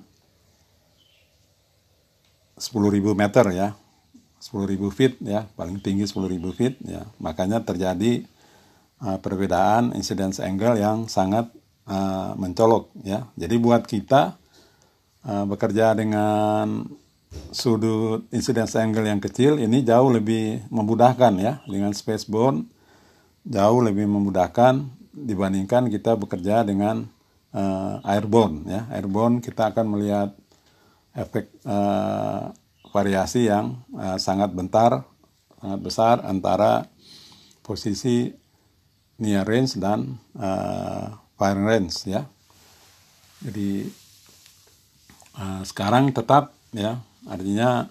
10.000 2.56 2.72
meter 3.12 3.46
ya. 3.52 3.68
10.000 4.40 4.96
feet 4.96 5.14
ya. 5.20 5.44
Paling 5.56 5.80
tinggi 5.80 6.08
10.000 6.08 6.56
feet 6.56 6.74
ya. 6.84 7.04
Makanya 7.20 7.60
terjadi 7.60 8.24
uh, 9.04 9.20
perbedaan 9.20 9.92
incidence 9.92 10.40
angle 10.40 10.80
yang 10.80 11.06
sangat 11.06 11.52
uh, 11.86 12.34
mencolok 12.36 12.92
ya. 13.06 13.26
Jadi 13.38 13.56
buat 13.56 13.86
kita 13.86 14.36
uh, 15.26 15.44
bekerja 15.46 15.94
dengan 15.94 16.86
sudut 17.52 18.24
incidence 18.32 18.78
angle 18.78 19.06
yang 19.06 19.20
kecil 19.20 19.60
ini 19.60 19.82
jauh 19.82 20.10
lebih 20.10 20.66
memudahkan 20.70 21.32
ya. 21.38 21.62
Dengan 21.64 21.94
spacebound 21.94 22.66
jauh 23.46 23.80
lebih 23.82 24.10
memudahkan 24.10 24.86
dibandingkan 25.16 25.88
kita 25.88 26.18
bekerja 26.18 26.66
dengan 26.66 27.06
uh, 27.54 28.02
airborne 28.04 28.66
ya. 28.66 28.90
Airborne 28.92 29.40
kita 29.40 29.72
akan 29.72 29.86
melihat 29.96 30.30
efek 31.16 31.48
uh, 31.64 32.52
variasi 32.92 33.48
yang 33.48 33.80
uh, 33.96 34.20
sangat 34.20 34.52
bentar 34.52 35.04
sangat 35.56 35.80
besar 35.80 36.14
antara 36.28 36.84
posisi 37.64 38.28
near 39.16 39.48
range 39.48 39.80
dan 39.80 40.20
fire 41.36 41.60
range 41.60 42.08
ya 42.08 42.24
jadi 43.44 43.86
uh, 45.36 45.62
sekarang 45.62 46.10
tetap 46.10 46.56
ya 46.72 47.00
artinya 47.28 47.88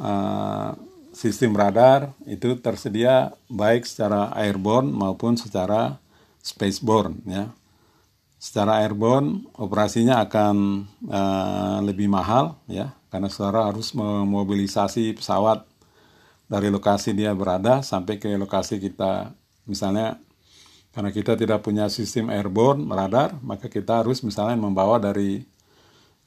uh, 0.00 0.76
sistem 1.16 1.56
radar 1.56 2.12
itu 2.28 2.60
tersedia 2.60 3.32
baik 3.48 3.88
secara 3.88 4.28
airborne 4.36 4.92
maupun 4.92 5.40
secara 5.40 5.96
spaceborne 6.44 7.24
ya. 7.24 7.48
Secara 8.36 8.84
airborne 8.84 9.48
operasinya 9.56 10.20
akan 10.20 10.84
uh, 11.08 11.80
lebih 11.80 12.06
mahal 12.12 12.60
ya 12.68 12.92
karena 13.08 13.32
saudara 13.32 13.72
harus 13.72 13.96
memobilisasi 13.96 15.16
pesawat 15.16 15.64
dari 16.46 16.68
lokasi 16.68 17.16
dia 17.16 17.32
berada 17.32 17.80
sampai 17.80 18.20
ke 18.20 18.28
lokasi 18.36 18.76
kita 18.76 19.32
misalnya 19.64 20.20
karena 20.96 21.12
kita 21.12 21.36
tidak 21.36 21.60
punya 21.60 21.92
sistem 21.92 22.32
airborne 22.32 22.88
radar 22.88 23.36
maka 23.44 23.68
kita 23.68 24.00
harus 24.00 24.24
misalnya 24.24 24.56
membawa 24.56 24.96
dari 24.96 25.44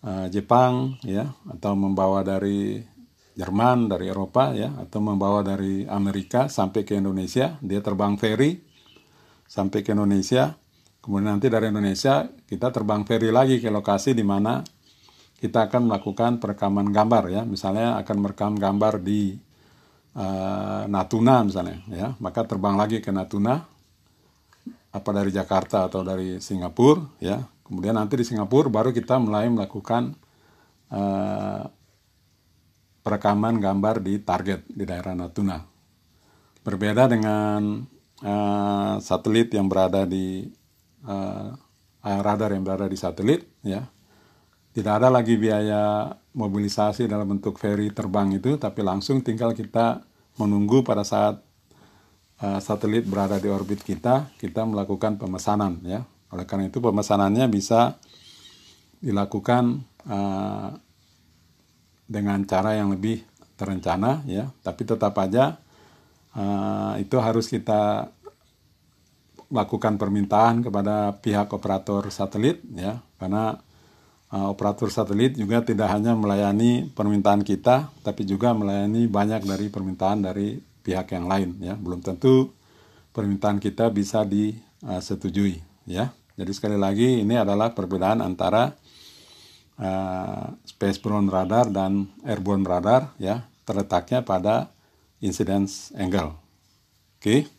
uh, 0.05 0.29
Jepang 0.29 1.01
ya 1.01 1.33
atau 1.49 1.73
membawa 1.73 2.21
dari 2.21 2.77
Jerman, 3.39 3.87
dari 3.87 4.11
Eropa 4.11 4.51
ya, 4.51 4.67
atau 4.75 4.99
membawa 4.99 5.39
dari 5.39 5.87
Amerika 5.87 6.51
sampai 6.51 6.83
ke 6.83 6.99
Indonesia, 6.99 7.55
dia 7.63 7.79
terbang 7.79 8.19
ferry 8.19 8.59
sampai 9.47 9.79
ke 9.79 9.95
Indonesia. 9.95 10.59
Kemudian 10.99 11.39
nanti 11.39 11.47
dari 11.47 11.71
Indonesia 11.71 12.27
kita 12.27 12.67
terbang 12.75 13.07
ferry 13.07 13.31
lagi 13.31 13.63
ke 13.63 13.71
lokasi 13.71 14.11
di 14.11 14.27
mana 14.27 14.59
kita 15.39 15.71
akan 15.71 15.87
melakukan 15.87 16.43
perekaman 16.43 16.91
gambar 16.91 17.31
ya, 17.31 17.41
misalnya 17.47 17.95
akan 18.03 18.17
merekam 18.19 18.53
gambar 18.59 18.99
di 18.99 19.39
uh, 20.19 20.83
Natuna 20.91 21.47
misalnya 21.47 21.79
ya, 21.87 22.07
maka 22.19 22.43
terbang 22.43 22.75
lagi 22.75 22.99
ke 22.99 23.07
Natuna 23.15 23.78
apa 24.89 25.09
dari 25.13 25.29
Jakarta 25.29 25.85
atau 25.85 26.01
dari 26.01 26.41
Singapura 26.41 27.05
ya. 27.21 27.41
Kemudian 27.65 27.93
nanti 27.93 28.17
di 28.17 28.25
Singapura 28.25 28.65
baru 28.65 28.89
kita 28.89 29.21
mulai 29.21 29.45
melakukan 29.45 30.17
uh, 30.89 31.69
perekaman 33.05 33.61
gambar 33.61 34.01
di 34.01 34.17
target 34.21 34.65
di 34.65 34.83
daerah 34.89 35.13
Natuna. 35.13 35.61
Berbeda 36.65 37.05
dengan 37.05 37.85
uh, 38.25 38.95
satelit 38.97 39.53
yang 39.53 39.69
berada 39.69 40.09
di 40.09 40.49
uh, 41.05 41.53
radar 42.01 42.57
yang 42.57 42.65
berada 42.65 42.89
di 42.89 42.97
satelit, 42.97 43.45
ya 43.61 43.85
tidak 44.69 45.01
ada 45.01 45.09
lagi 45.09 45.33
biaya 45.35 46.13
mobilisasi 46.33 47.09
dalam 47.09 47.37
bentuk 47.37 47.57
ferry 47.57 47.89
terbang 47.89 48.33
itu, 48.37 48.55
tapi 48.57 48.85
langsung 48.85 49.25
tinggal 49.25 49.53
kita 49.53 50.05
menunggu 50.37 50.85
pada 50.85 51.01
saat 51.01 51.41
uh, 52.43 52.59
satelit 52.59 53.07
berada 53.07 53.39
di 53.39 53.47
orbit 53.47 53.83
kita, 53.83 54.31
kita 54.39 54.67
melakukan 54.67 55.15
pemesanan, 55.19 55.79
ya. 55.83 56.03
Oleh 56.29 56.45
karena 56.45 56.69
itu 56.69 56.77
pemesanannya 56.77 57.49
bisa 57.49 57.97
dilakukan 58.99 59.81
uh, 60.05 60.75
dengan 62.09 62.43
cara 62.43 62.75
yang 62.75 62.91
lebih 62.91 63.23
terencana 63.59 64.23
ya 64.23 64.47
tapi 64.63 64.87
tetap 64.87 65.11
aja 65.19 65.59
uh, 66.31 66.95
itu 66.95 67.19
harus 67.19 67.51
kita 67.51 68.07
lakukan 69.51 69.99
permintaan 69.99 70.63
kepada 70.63 71.13
pihak 71.19 71.51
operator 71.51 72.07
satelit 72.07 72.63
ya 72.71 73.03
karena 73.19 73.59
uh, 74.31 74.47
operator 74.47 74.87
satelit 74.87 75.35
juga 75.35 75.59
tidak 75.59 75.91
hanya 75.91 76.15
melayani 76.15 76.87
permintaan 76.95 77.43
kita 77.43 77.91
tapi 77.99 78.23
juga 78.23 78.55
melayani 78.55 79.11
banyak 79.11 79.43
dari 79.43 79.67
permintaan 79.67 80.23
dari 80.23 80.68
pihak 80.81 81.15
yang 81.15 81.25
lain 81.29 81.59
ya. 81.59 81.75
Belum 81.75 81.99
tentu 81.99 82.53
permintaan 83.11 83.59
kita 83.59 83.91
bisa 83.91 84.23
disetujui 84.23 85.59
ya. 85.89 86.13
Jadi 86.39 86.51
sekali 86.55 86.77
lagi 86.79 87.19
ini 87.21 87.35
adalah 87.35 87.75
perbedaan 87.75 88.23
antara 88.23 88.71
uh, 89.75 90.45
spaceborne 90.63 91.27
radar 91.27 91.67
dan 91.67 92.07
airborne 92.23 92.63
radar 92.63 93.11
ya 93.19 93.43
terletaknya 93.67 94.23
pada 94.23 94.71
incidence 95.19 95.91
angle. 95.99 96.33
Oke? 97.19 97.19
okay? 97.19 97.58